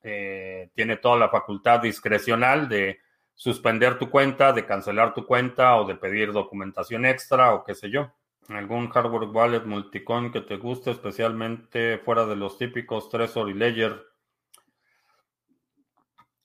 [0.00, 3.00] tiene toda la facultad discrecional de
[3.34, 7.90] suspender tu cuenta, de cancelar tu cuenta o de pedir documentación extra o qué sé
[7.90, 8.12] yo.
[8.50, 14.00] ¿Algún hardware wallet multicoin que te guste, especialmente fuera de los típicos Trezor y Ledger?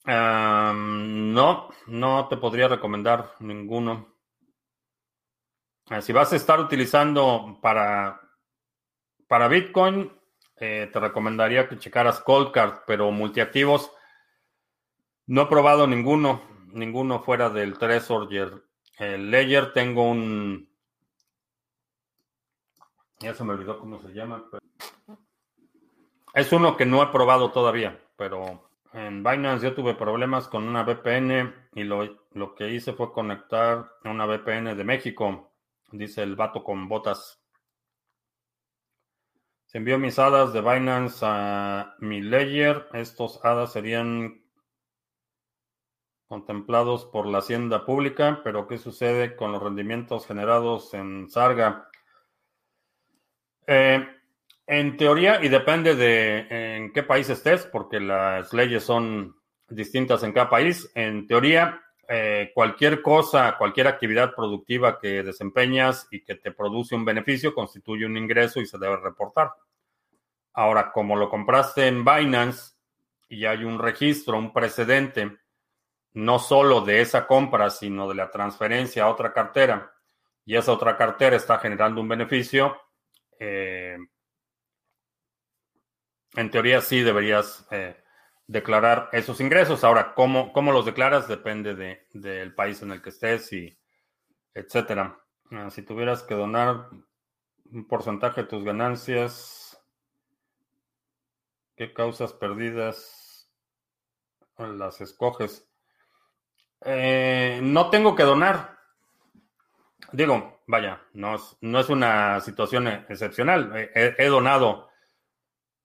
[0.05, 4.15] No, no te podría recomendar ninguno.
[5.89, 8.21] Eh, si vas a estar utilizando para,
[9.27, 10.11] para Bitcoin,
[10.57, 13.91] eh, te recomendaría que checaras Coldcard, pero multiactivos.
[15.25, 18.27] No he probado ninguno ninguno fuera del Trezor
[18.97, 19.73] el Ledger.
[19.73, 20.69] Tengo un.
[23.19, 24.43] Ya se me olvidó cómo se llama.
[26.33, 30.83] Es uno que no he probado todavía, pero en Binance yo tuve problemas con una
[30.83, 35.51] VPN y lo, lo que hice fue conectar una VPN de México,
[35.91, 37.43] dice el vato con botas.
[39.65, 42.87] Se envió mis hadas de Binance a mi Ledger.
[42.93, 44.43] Estos hadas serían
[46.27, 51.89] contemplados por la hacienda pública, pero ¿qué sucede con los rendimientos generados en Sarga?
[53.65, 54.05] Eh,
[54.65, 59.35] en teoría, y depende de en qué país estés, porque las leyes son
[59.67, 66.23] distintas en cada país, en teoría, eh, cualquier cosa, cualquier actividad productiva que desempeñas y
[66.23, 69.51] que te produce un beneficio constituye un ingreso y se debe reportar.
[70.53, 72.73] Ahora, como lo compraste en Binance
[73.29, 75.37] y hay un registro, un precedente,
[76.13, 79.91] no solo de esa compra, sino de la transferencia a otra cartera,
[80.45, 82.77] y esa otra cartera está generando un beneficio,
[83.39, 83.97] eh,
[86.35, 87.95] en teoría sí deberías eh,
[88.47, 89.83] declarar esos ingresos.
[89.83, 91.27] Ahora, ¿cómo, cómo los declaras?
[91.27, 93.77] Depende del país en el que estés y
[94.53, 95.19] etcétera.
[95.51, 96.89] Ah, si tuvieras que donar
[97.71, 99.79] un porcentaje de tus ganancias,
[101.75, 103.49] ¿qué causas perdidas
[104.57, 105.67] las escoges?
[106.85, 108.77] Eh, no tengo que donar.
[110.11, 113.89] Digo, vaya, no es, no es una situación excepcional.
[113.93, 114.89] He, donado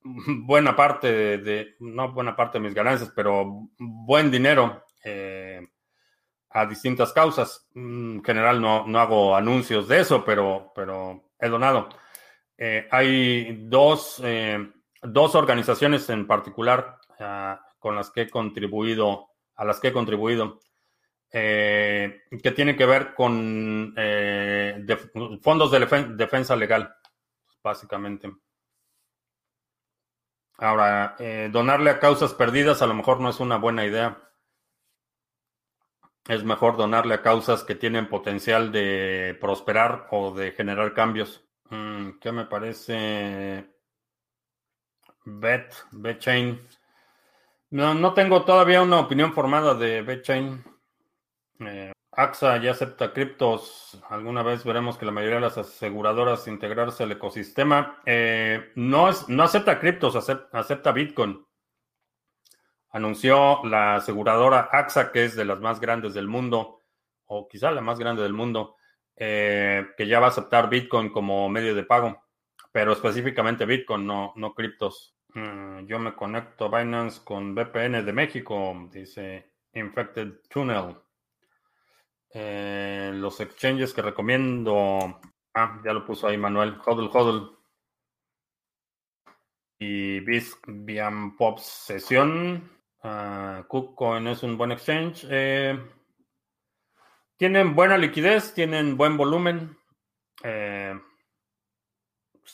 [0.46, 5.66] buena parte de, no buena parte de mis ganancias, pero buen dinero eh,
[6.50, 7.68] a distintas causas.
[7.74, 11.88] En general no, no, hago anuncios de eso, pero, pero he donado.
[12.56, 14.22] Eh, hay dos,
[15.02, 20.60] dos, organizaciones en particular ah, con las que he contribuido, a las que he contribuido.
[21.30, 24.82] Eh, que tiene que ver con eh,
[25.42, 26.94] fondos de defensa legal,
[27.62, 28.30] básicamente.
[30.58, 34.18] Ahora, eh, donarle a causas perdidas a lo mejor no es una buena idea.
[36.26, 41.44] Es mejor donarle a causas que tienen potencial de prosperar o de generar cambios.
[41.70, 43.66] Mm, ¿Qué me parece
[45.24, 46.60] Bet, BetChain.
[47.70, 50.64] No, no tengo todavía una opinión formada de BetChain.
[51.60, 53.96] Eh, AXA ya acepta criptos.
[54.10, 58.02] Alguna vez veremos que la mayoría de las aseguradoras integrarse al ecosistema.
[58.06, 61.46] Eh, no, es, no acepta criptos, acepta, Bitcoin.
[62.90, 66.82] Anunció la aseguradora AXA, que es de las más grandes del mundo,
[67.26, 68.74] o quizá la más grande del mundo,
[69.14, 72.24] eh, que ya va a aceptar Bitcoin como medio de pago,
[72.72, 75.14] pero específicamente Bitcoin, no, no criptos.
[75.34, 80.96] Mm, yo me conecto a Binance con VPN de México, dice Infected Tunnel.
[82.30, 85.20] Eh, los exchanges que recomiendo.
[85.54, 86.76] Ah, ya lo puso ahí Manuel.
[86.84, 87.58] Hodl Hodl.
[89.78, 92.70] Y Bisbian Pop Sesión.
[93.02, 95.26] Uh, KuCoin es un buen exchange.
[95.30, 95.78] Eh,
[97.36, 99.78] tienen buena liquidez, tienen buen volumen.
[100.42, 100.98] Eh,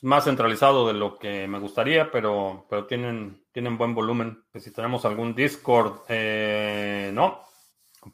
[0.03, 4.45] más centralizado de lo que me gustaría, pero, pero tienen, tienen buen volumen.
[4.55, 7.43] Si tenemos algún Discord, eh, no.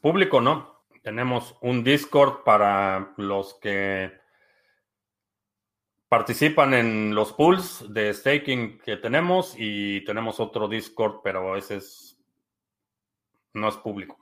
[0.01, 0.80] Público, no.
[1.01, 4.11] Tenemos un Discord para los que
[6.07, 12.19] participan en los pools de staking que tenemos y tenemos otro Discord, pero ese es
[13.53, 14.17] no es público.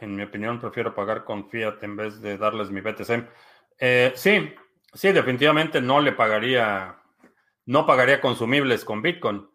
[0.00, 3.28] En mi opinión, prefiero pagar con fiat en vez de darles mi BTC.
[3.78, 4.54] Eh, sí,
[4.92, 7.02] sí, definitivamente no le pagaría
[7.66, 9.48] no pagaría consumibles con Bitcoin,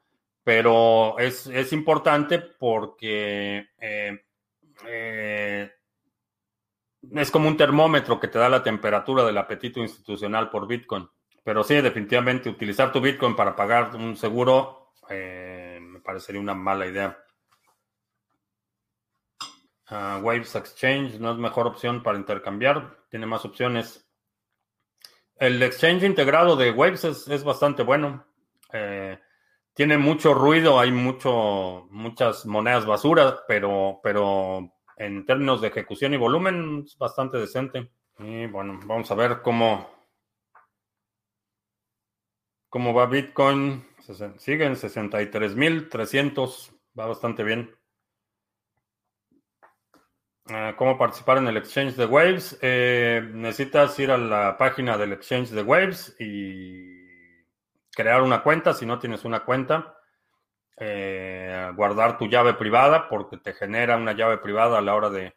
[0.44, 4.24] pero es, importante porque eh,
[4.86, 5.72] eh,
[7.16, 11.08] es como un termómetro que te da la temperatura del apetito institucional por Bitcoin.
[11.44, 16.86] Pero sí, definitivamente utilizar tu Bitcoin para pagar un seguro eh, me parecería una mala
[16.86, 17.18] idea.
[19.90, 24.06] Ah, Waves Exchange no es mejor opción para intercambiar, tiene más opciones.
[25.36, 28.26] El exchange integrado de Waves es, bastante bueno.
[28.74, 29.18] Eh,
[29.74, 36.18] tiene mucho ruido, hay mucho, muchas monedas basura, pero, pero en términos de ejecución y
[36.18, 37.92] volumen es bastante decente.
[38.20, 39.90] Y bueno, vamos a ver cómo,
[42.70, 43.86] cómo va Bitcoin.
[44.38, 47.78] Sigue en 63.300, va bastante bien.
[50.50, 52.58] Ah, ¿Cómo participar en el exchange de Waves?
[52.62, 56.98] Eh, necesitas ir a la página del exchange de Waves y
[57.92, 58.74] crear una cuenta.
[58.74, 59.98] Si no tienes una cuenta,
[60.78, 65.36] eh, guardar tu llave privada porque te genera una llave privada a la hora de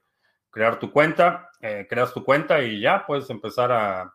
[0.50, 1.50] crear tu cuenta.
[1.60, 4.14] Eh, creas tu cuenta y ya puedes empezar a,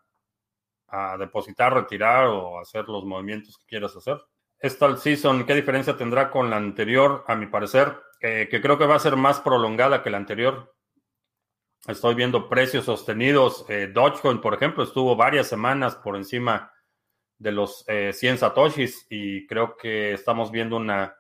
[1.20, 4.18] depositar, retirar o hacer los movimientos que quieras hacer.
[4.57, 7.26] Esta season, ¿qué diferencia tendrá con la anterior?
[7.28, 10.76] A mi parecer, que creo que va a ser más prolongada que la anterior.
[11.88, 13.66] Estoy viendo precios sostenidos.
[13.70, 16.72] Eh, Dogecoin, por ejemplo, estuvo varias semanas por encima
[17.38, 21.16] de los 100 eh, satoshis y creo que estamos viendo una,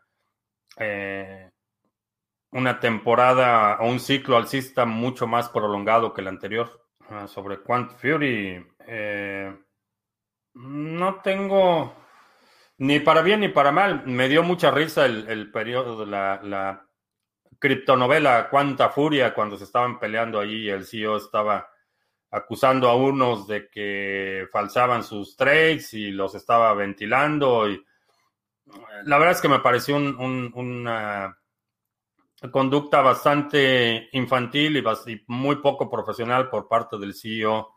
[0.77, 1.51] eh,
[2.51, 6.85] una temporada o un ciclo alcista mucho más prolongado que el anterior.
[7.09, 8.65] Ah, sobre Quant Fury,
[10.53, 11.93] no tengo
[12.77, 14.07] ni para bien ni para mal.
[14.07, 16.85] Me dio mucha risa el, periodo de la
[17.59, 21.67] criptonovela Cuánta Furia cuando se estaban peleando ahí, el CEO estaba
[22.31, 27.69] acusando a unos de que falsaban sus trades y los estaba ventilando.
[27.69, 27.83] Y
[29.05, 31.37] la verdad es que me pareció una
[32.51, 37.75] conducta bastante infantil y, muy poco profesional por parte del CEO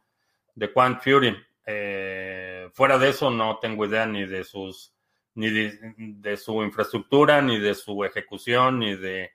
[0.55, 1.37] de Quant Fury.
[1.67, 4.95] Eh, fuera de eso, no tengo idea ni de sus
[5.39, 9.31] ni de, su infraestructura, ni de su ejecución, ni de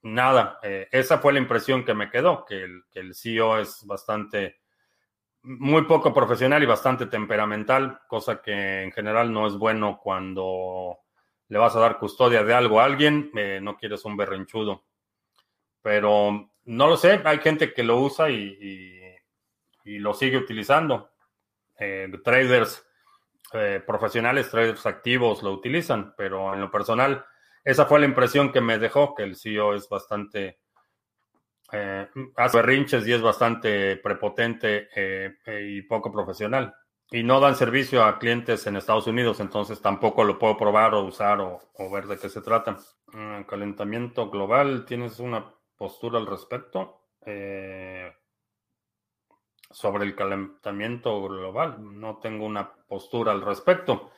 [0.00, 3.84] nada, eh, esa fue la impresión que me quedó, que el, que el CEO es
[3.84, 4.61] bastante,
[5.42, 10.98] muy poco profesional y bastante temperamental, cosa que en general no es bueno cuando
[11.48, 14.84] le vas a dar custodia de algo a alguien, eh, no quieres un berrinchudo.
[15.82, 19.00] Pero no lo sé, hay gente que lo usa y,
[19.84, 21.10] lo sigue utilizando.
[21.78, 22.86] Eh, traders
[23.86, 27.26] profesionales, traders activos lo utilizan, pero en lo personal
[27.64, 30.58] esa fue la impresión que me dejó, que el CEO es bastante,
[31.72, 32.06] eh,
[32.36, 36.74] hace berrinches y es bastante prepotente eh, y poco profesional.
[37.10, 41.04] Y no dan servicio a clientes en Estados Unidos, entonces tampoco lo puedo probar o
[41.04, 41.60] usar o,
[41.90, 42.76] ver de qué se trata.
[43.12, 47.08] Mm, calentamiento global, ¿tienes una postura al respecto?
[47.24, 48.12] Eh,
[49.70, 54.10] sobre el calentamiento global, no tengo una postura al respecto.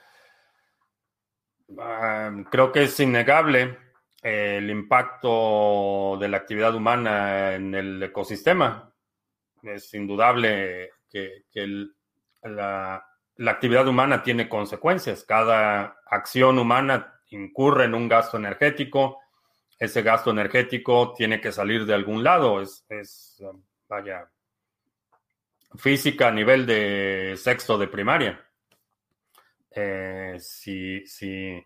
[1.79, 3.84] Ah, creo que es innegable eh,
[4.25, 8.91] el impacto de la actividad humana en el ecosistema.
[9.63, 11.45] Es indudable que,
[12.43, 13.05] la,
[13.47, 15.25] actividad humana tiene consecuencias.
[15.25, 19.21] Cada acción humana incurre en un gasto energético.
[19.79, 22.63] Ese gasto energético tiene que salir de algún lado.
[22.63, 22.87] Es,
[23.87, 24.31] vaya,
[25.77, 28.43] física a nivel de sexto de primaria.
[29.71, 31.63] Eh, si, si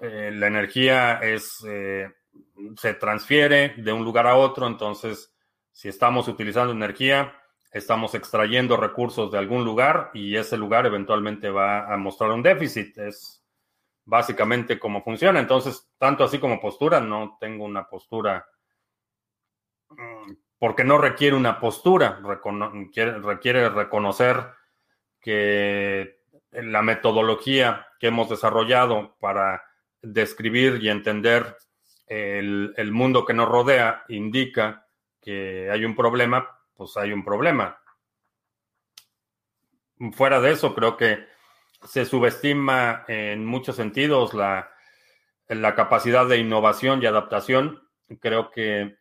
[0.00, 2.10] eh, la energía es, eh,
[2.76, 5.34] se transfiere de un lugar a otro, entonces
[5.72, 7.34] si estamos utilizando energía,
[7.72, 12.98] estamos extrayendo recursos de algún lugar y ese lugar eventualmente va a mostrar un déficit.
[12.98, 13.44] Es
[14.04, 15.38] básicamente cómo funciona.
[15.38, 18.46] Entonces, tanto así como postura, no tengo una postura
[19.90, 24.44] mm, porque no requiere una postura, requiere reconocer
[25.20, 29.62] que la metodología que hemos desarrollado para
[30.02, 31.56] describir y entender
[32.06, 34.86] el, mundo que nos rodea indica
[35.20, 37.80] que hay un problema, pues hay un problema.
[40.12, 41.26] Fuera de eso, creo que
[41.82, 44.70] se subestima en muchos sentidos la,
[45.48, 47.88] la capacidad de innovación y adaptación.
[48.20, 48.98] Creo que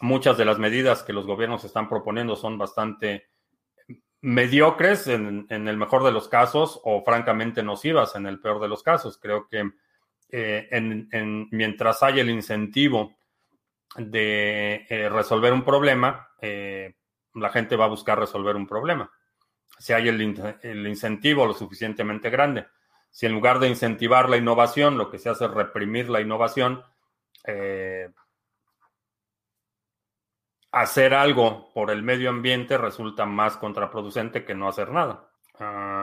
[0.00, 3.28] muchas de las medidas que los gobiernos están proponiendo son bastante
[4.24, 8.82] mediocres en, el mejor de los casos o francamente nocivas en el peor de los
[8.82, 9.18] casos.
[9.18, 9.70] Creo que
[10.36, 13.14] eh, en, mientras hay el incentivo
[13.96, 16.96] de eh, resolver un problema, eh,
[17.34, 19.08] la gente va a buscar resolver un problema.
[19.78, 20.20] Si hay el,
[20.88, 22.66] incentivo lo suficientemente grande.
[23.12, 26.82] Si en lugar de incentivar la innovación, lo que se hace es reprimir la innovación,
[30.72, 35.30] hacer algo por el medio ambiente resulta más contraproducente que no hacer nada.
[35.60, 35.93] Ah,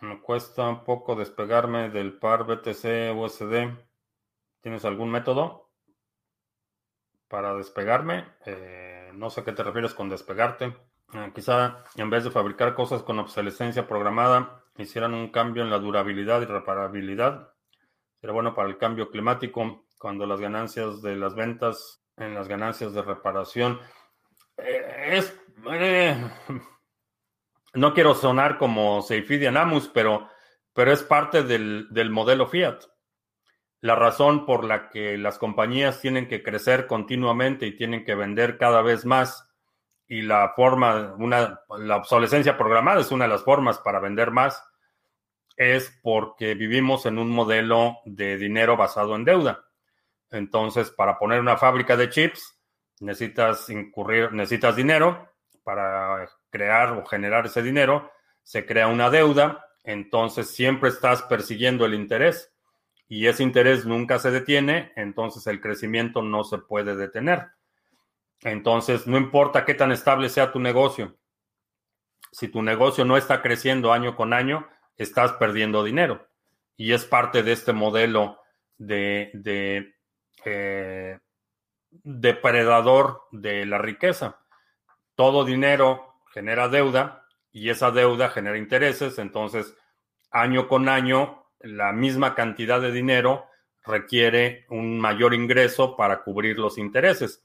[0.00, 3.70] me cuesta un poco despegarme del par BTC USD.
[4.60, 5.70] ¿Tienes algún método
[7.28, 8.26] para despegarme?
[8.46, 10.76] Eh, no sé a qué te refieres con despegarte.
[11.14, 15.78] Ah, quizá en vez de fabricar cosas con obsolescencia programada, hicieran un cambio en la
[15.78, 17.54] durabilidad y reparabilidad.
[18.20, 22.92] Sería bueno para el cambio climático cuando las ganancias de las ventas en las ganancias
[22.92, 23.80] de reparación.
[24.56, 25.40] Eh, es,
[25.70, 26.30] eh,
[27.74, 30.28] no quiero sonar como Seyfidian Amus, pero,
[30.72, 32.80] pero es parte del, del modelo Fiat.
[33.80, 38.58] La razón por la que las compañías tienen que crecer continuamente y tienen que vender
[38.58, 39.48] cada vez más
[40.08, 44.64] y la forma, una, la obsolescencia programada es una de las formas para vender más,
[45.56, 49.66] es porque vivimos en un modelo de dinero basado en deuda.
[50.30, 52.58] Entonces, para poner una fábrica de chips,
[53.00, 55.28] necesitas incurrir, necesitas dinero
[55.62, 58.10] para crear o generar ese dinero,
[58.42, 62.52] se crea una deuda, entonces siempre estás persiguiendo el interés
[63.08, 67.48] y ese interés nunca se detiene, entonces el crecimiento no se puede detener.
[68.42, 71.18] Entonces, no importa qué tan estable sea tu negocio,
[72.32, 76.28] si tu negocio no está creciendo año con año, estás perdiendo dinero.
[76.76, 78.40] Y es parte de este modelo
[78.76, 79.94] de, de
[80.44, 81.18] eh,
[81.90, 84.38] depredador de la riqueza.
[85.14, 86.07] Todo dinero
[86.38, 89.74] genera deuda y esa deuda genera intereses, entonces
[90.30, 93.46] año con año la misma cantidad de dinero
[93.84, 97.44] requiere un mayor ingreso para cubrir los intereses.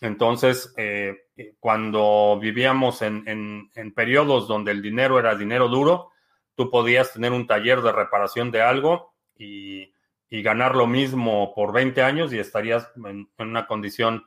[0.00, 1.26] Entonces, eh,
[1.58, 6.10] cuando vivíamos en, en, periodos donde el dinero era dinero duro,
[6.54, 9.92] tú podías tener un taller de reparación de algo y
[10.30, 14.24] y ganar lo mismo por 20 años y estarías en, una condición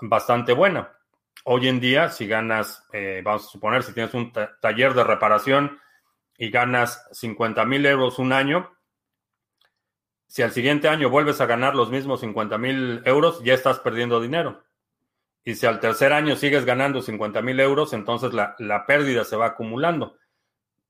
[0.00, 0.95] bastante buena.
[1.48, 5.78] Hoy en día, si ganas, eh, vamos a suponer, si tienes un taller de reparación
[6.36, 8.76] y ganas 50 mil euros un año,
[10.26, 14.20] si al siguiente año vuelves a ganar los mismos 50 mil euros, ya estás perdiendo
[14.20, 14.64] dinero.
[15.44, 19.36] Y si al tercer año sigues ganando 50 mil euros, entonces la, la pérdida se
[19.36, 20.18] va acumulando.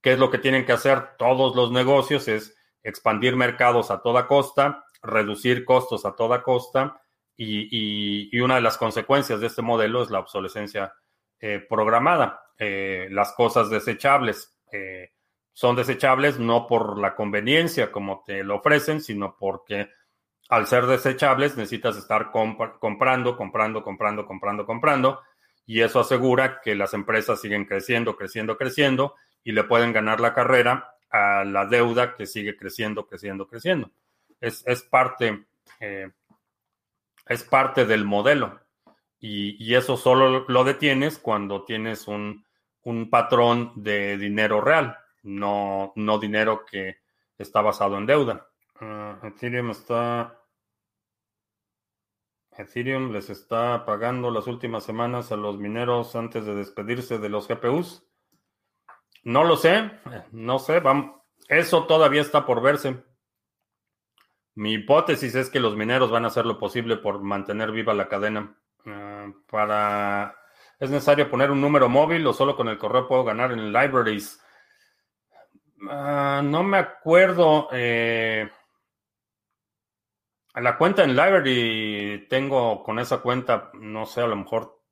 [0.01, 2.29] ¿Qué es lo que tienen que hacer todos los negocios?
[2.29, 7.03] Es expandir mercados a toda costa, reducir costos a toda costa
[7.37, 10.95] y, una de las consecuencias de este modelo es la obsolescencia
[11.41, 12.43] eh, programada.
[12.59, 15.13] Eh, las cosas desechables eh,
[15.53, 19.89] son desechables no por la conveniencia como te lo ofrecen, sino porque
[20.49, 25.21] al ser desechables necesitas estar comprando, comprando, comprando, comprando, comprando,
[25.67, 30.35] y eso asegura que las empresas siguen creciendo, creciendo, creciendo, y le pueden ganar la
[30.35, 33.91] carrera a la deuda que sigue creciendo, creciendo, creciendo.
[34.41, 35.47] Es, parte,
[35.81, 36.11] eh,
[37.27, 38.61] es parte del modelo.
[39.19, 42.45] Y, eso solo lo detienes cuando tienes un,
[43.11, 46.99] patrón de dinero real, no, no dinero que
[47.37, 48.49] está basado en deuda.
[48.81, 50.41] Ah, Ethereum está.
[52.57, 57.49] Ethereum les está pagando las últimas semanas a los mineros antes de despedirse de los
[57.49, 58.07] GPUs.
[59.25, 59.91] No lo sé,
[60.31, 61.21] no sé, vamos.
[61.49, 63.03] Eso todavía está por verse.
[64.57, 68.09] Mi hipótesis es que los mineros van a hacer lo posible por mantener viva la
[68.09, 68.57] cadena.
[68.85, 70.37] Ah, para
[70.79, 74.43] ¿Es necesario poner un número móvil o solo con el correo puedo ganar en libraries?
[75.89, 77.69] Ah, no me acuerdo.
[77.73, 78.49] Eh,
[80.55, 84.83] la cuenta en library tengo con esa cuenta, no sé, a lo mejor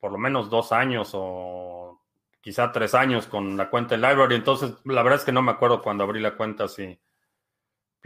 [0.00, 2.02] por lo menos dos años o
[2.40, 4.34] quizá tres años con la cuenta en library.
[4.34, 6.98] Entonces, la verdad es que no me acuerdo cuando abrí la cuenta si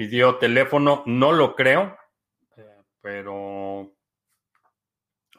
[0.00, 1.02] pidió teléfono.
[1.04, 1.94] No lo creo,
[3.02, 3.92] pero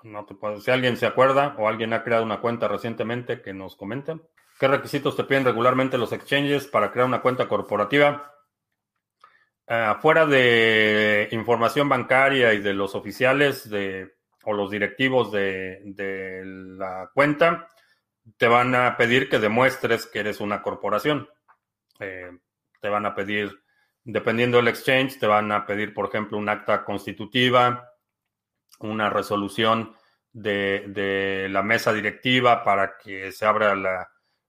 [0.03, 0.61] no te puedo.
[0.61, 4.21] Si alguien se acuerda o alguien ha creado una cuenta recientemente, que nos comenten.
[4.59, 8.35] ¿Qué requisitos te piden regularmente los exchanges para crear una cuenta corporativa?
[9.65, 14.13] Uh, fuera de información bancaria y de los oficiales de,
[14.43, 17.67] o los directivos de, de, la cuenta,
[18.37, 21.27] te van a pedir que demuestres que eres una corporación.
[21.99, 22.29] Eh,
[22.79, 23.60] te van a pedir,
[24.03, 27.91] dependiendo del exchange, te van a pedir, por ejemplo, un acta constitutiva,
[28.79, 29.95] una resolución
[30.33, 33.73] de, de la mesa directiva para que se abra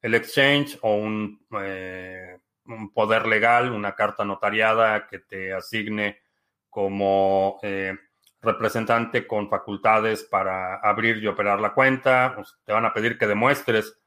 [0.01, 6.21] el exchange o un, eh, un, poder legal, una carta notariada que te asigne
[6.69, 7.97] como eh,
[8.41, 12.37] representante con facultades para abrir y operar la cuenta.
[12.65, 14.01] Te van a pedir que demuestres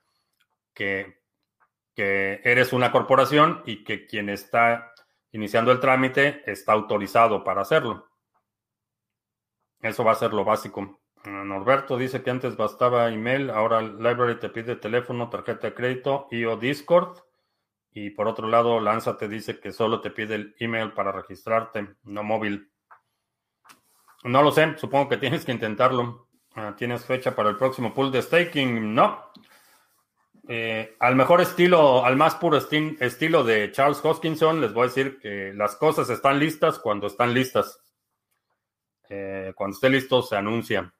[0.74, 1.22] que,
[1.94, 4.94] que eres una corporación y que quien está
[5.36, 8.08] iniciando el trámite está autorizado para hacerlo.
[9.82, 11.02] Eso va a ser lo básico.
[11.26, 16.46] Norberto dice que antes bastaba email, ahora Library te pide teléfono, tarjeta de crédito y
[16.46, 17.20] o Discord.
[17.92, 21.96] Y por otro lado, Lanza te dice que solo te pide el email para registrarte,
[22.04, 22.72] no móvil.
[24.24, 26.30] No lo sé, supongo que tienes que intentarlo.
[26.56, 28.96] Ah, ¿Tienes fecha para el próximo pool de staking?
[28.96, 29.32] No.
[30.48, 35.20] Eh, al mejor estilo, al más puro estilo de Charles Hoskinson, les voy a decir
[35.20, 37.82] que las cosas están listas cuando están listas.
[39.10, 40.94] Eh, cuando esté listo, se anuncia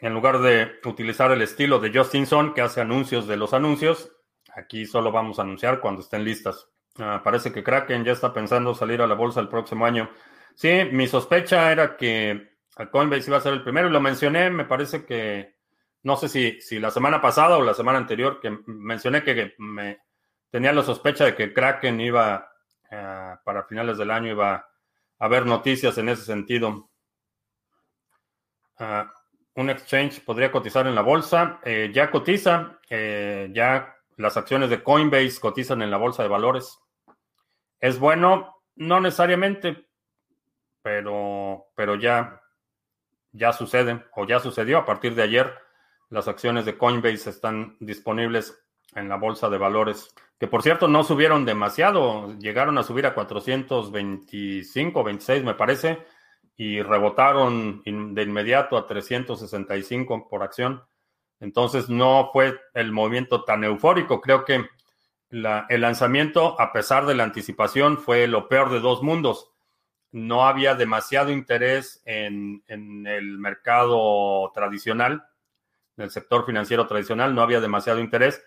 [0.00, 4.12] en lugar de utilizar el estilo de Justinson que hace anuncios de los anuncios,
[4.54, 6.68] aquí solo vamos a anunciar cuando estén listas.
[6.98, 10.10] Ah, parece que Kraken ya está pensando salir a la bolsa el próximo año.
[10.54, 12.56] Sí, mi sospecha era que
[12.90, 15.57] Coinbase iba a ser el primero y lo mencioné, me parece que,
[16.02, 20.00] no sé si, si la semana pasada o la semana anterior, que mencioné que me
[20.50, 22.50] tenía la sospecha de que Kraken iba,
[22.90, 24.68] ah, para finales del año, iba a
[25.18, 26.90] haber noticias en ese sentido.
[28.80, 29.04] Uh,
[29.58, 31.58] un exchange podría cotizar en la bolsa.
[31.64, 36.78] Eh, ya cotiza, eh, ya las acciones de Coinbase cotizan en la bolsa de valores.
[37.80, 38.62] ¿Es bueno?
[38.76, 39.88] No necesariamente,
[40.80, 42.40] pero, pero ya,
[43.32, 45.52] ya sucede o ya sucedió a partir de ayer.
[46.10, 48.58] Las acciones de Coinbase están disponibles
[48.94, 53.14] en la bolsa de valores, que por cierto no subieron demasiado, llegaron a subir a
[53.14, 55.98] 425, 26 me parece
[56.56, 60.82] y rebotaron de inmediato a 365 por acción.
[61.40, 64.20] Entonces no fue el movimiento tan eufórico.
[64.20, 64.66] Creo que
[65.30, 69.52] el lanzamiento, a pesar de la anticipación, fue lo peor de dos mundos.
[70.10, 75.22] No había demasiado interés en el mercado tradicional,
[75.98, 78.42] en el sector financiero tradicional, no había demasiado interés.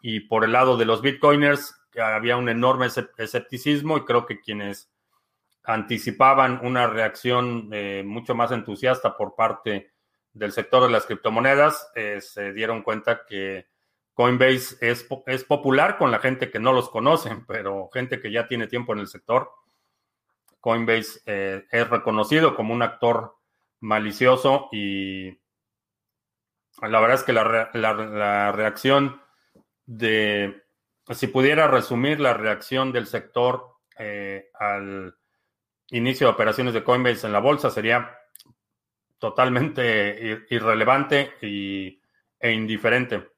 [0.00, 2.86] Y por el lado de los bitcoiners, había un enorme
[3.18, 4.90] escepticismo y creo que quienes
[5.64, 9.92] anticipaban una reacción eh, mucho más entusiasta por parte
[10.32, 13.66] del sector de las criptomonedas, eh, se dieron cuenta que
[14.14, 18.46] Coinbase es, es, popular con la gente que no los conoce, pero gente que ya
[18.46, 19.50] tiene tiempo en el sector.
[20.60, 23.36] Coinbase eh, es reconocido como un actor
[23.80, 25.41] malicioso y
[26.80, 29.20] la verdad es que la, la, reacción
[29.84, 30.62] de,
[31.10, 33.76] si pudiera resumir la reacción del sector
[34.58, 35.14] al
[35.90, 38.18] inicio de operaciones de Coinbase en la bolsa sería
[39.18, 42.02] totalmente irrelevante y,
[42.40, 43.30] e indiferente.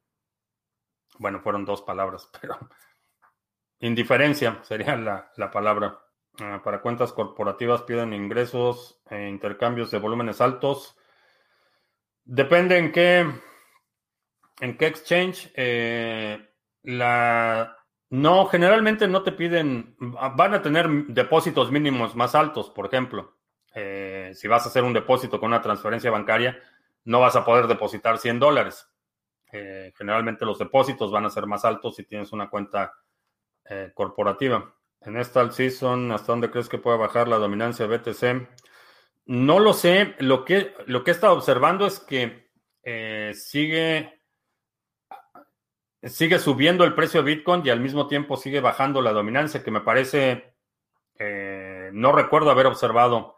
[1.19, 2.59] Bueno, fueron dos palabras, pero
[3.81, 6.01] indiferencia sería la, la palabra.
[6.40, 10.97] Ah, para cuentas corporativas piden ingresos e intercambios de volúmenes altos.
[12.24, 13.30] Depende en qué,
[14.60, 15.52] en qué exchange.
[15.55, 16.38] Eh,
[16.82, 17.76] la,
[18.10, 23.36] no, generalmente no te piden, van a tener depósitos mínimos más altos, por ejemplo.
[23.74, 26.59] Eh, si vas a hacer un depósito con una transferencia bancaria,
[27.05, 28.88] no vas a poder depositar 100 dólares.
[29.52, 32.92] Eh, generalmente los depósitos van a ser más altos si tienes una cuenta
[33.94, 34.74] corporativa.
[35.01, 38.46] En esta season, ¿hasta dónde crees que puede bajar la dominancia BTC?
[39.26, 40.14] No lo sé.
[40.18, 42.51] Lo que, lo que he estado observando es que
[43.34, 44.20] sigue
[46.02, 49.70] sigue subiendo el precio de Bitcoin y al mismo tiempo sigue bajando la dominancia, que
[49.70, 50.55] me parece
[51.16, 53.36] Eh, no recuerdo haber observado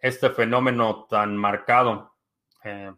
[0.00, 2.16] este fenómeno tan marcado.
[2.64, 2.92] Eh,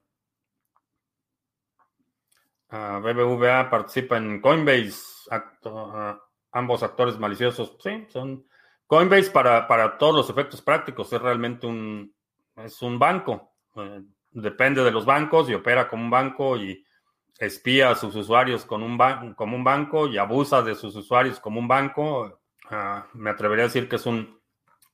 [2.71, 5.29] BBVA participa en Coinbase,
[6.53, 7.77] ambos actores maliciosos.
[7.81, 8.47] Sí, son
[8.87, 12.14] Coinbase para, para todos los efectos prácticos es realmente un,
[12.57, 13.53] es un banco.
[13.77, 16.85] Eh, depende de los bancos y opera como un banco y
[17.39, 22.41] espía a sus usuarios como un banco y abusa de sus usuarios como un banco.
[22.71, 24.41] Ah, me atrevería a decir que es un,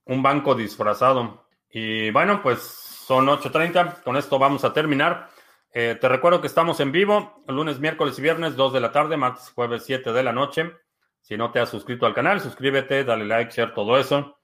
[0.04, 1.46] un banco disfrazado.
[1.70, 4.02] Y bueno, pues son 8.30.
[4.02, 5.28] Con esto vamos a terminar.
[5.72, 9.16] Eh, te recuerdo que estamos en vivo lunes, miércoles y viernes, 2 de la tarde,
[9.16, 10.72] martes, jueves, 7 de la noche.
[11.20, 14.39] Si no te has suscrito al canal, suscríbete, dale like, share, todo eso.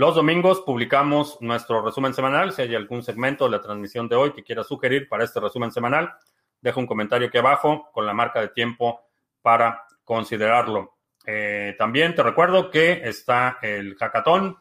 [0.00, 2.52] Los domingos publicamos nuestro resumen semanal.
[2.52, 5.72] Si hay algún segmento de la transmisión de hoy que quieras sugerir para este resumen
[5.72, 6.14] semanal,
[6.62, 9.02] deja un comentario aquí abajo con la marca de tiempo
[9.42, 10.94] para considerarlo.
[11.26, 14.56] Eh, también te recuerdo que está el hackathon.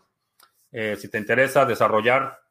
[0.74, 2.42] Eh, si te interesa desarrollar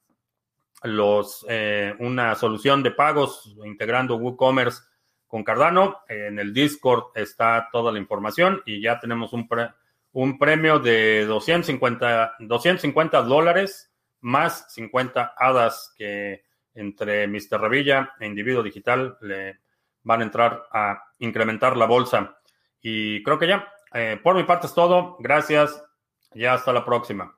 [0.85, 4.85] los, eh, una solución de pagos integrando WooCommerce
[5.27, 9.47] con Cardano, en el Discord está toda la información y ya tenemos un,
[10.13, 16.45] un premio de 250, 250 dólares más 50 hadas que
[16.75, 17.61] entre Mr.
[17.61, 19.61] Revilla e Individuo Digital le
[20.03, 22.39] van a entrar a incrementar la bolsa.
[22.81, 25.17] Y creo que ya, eh, por mi parte es todo.
[25.19, 25.83] Gracias
[26.35, 27.38] y hasta la próxima.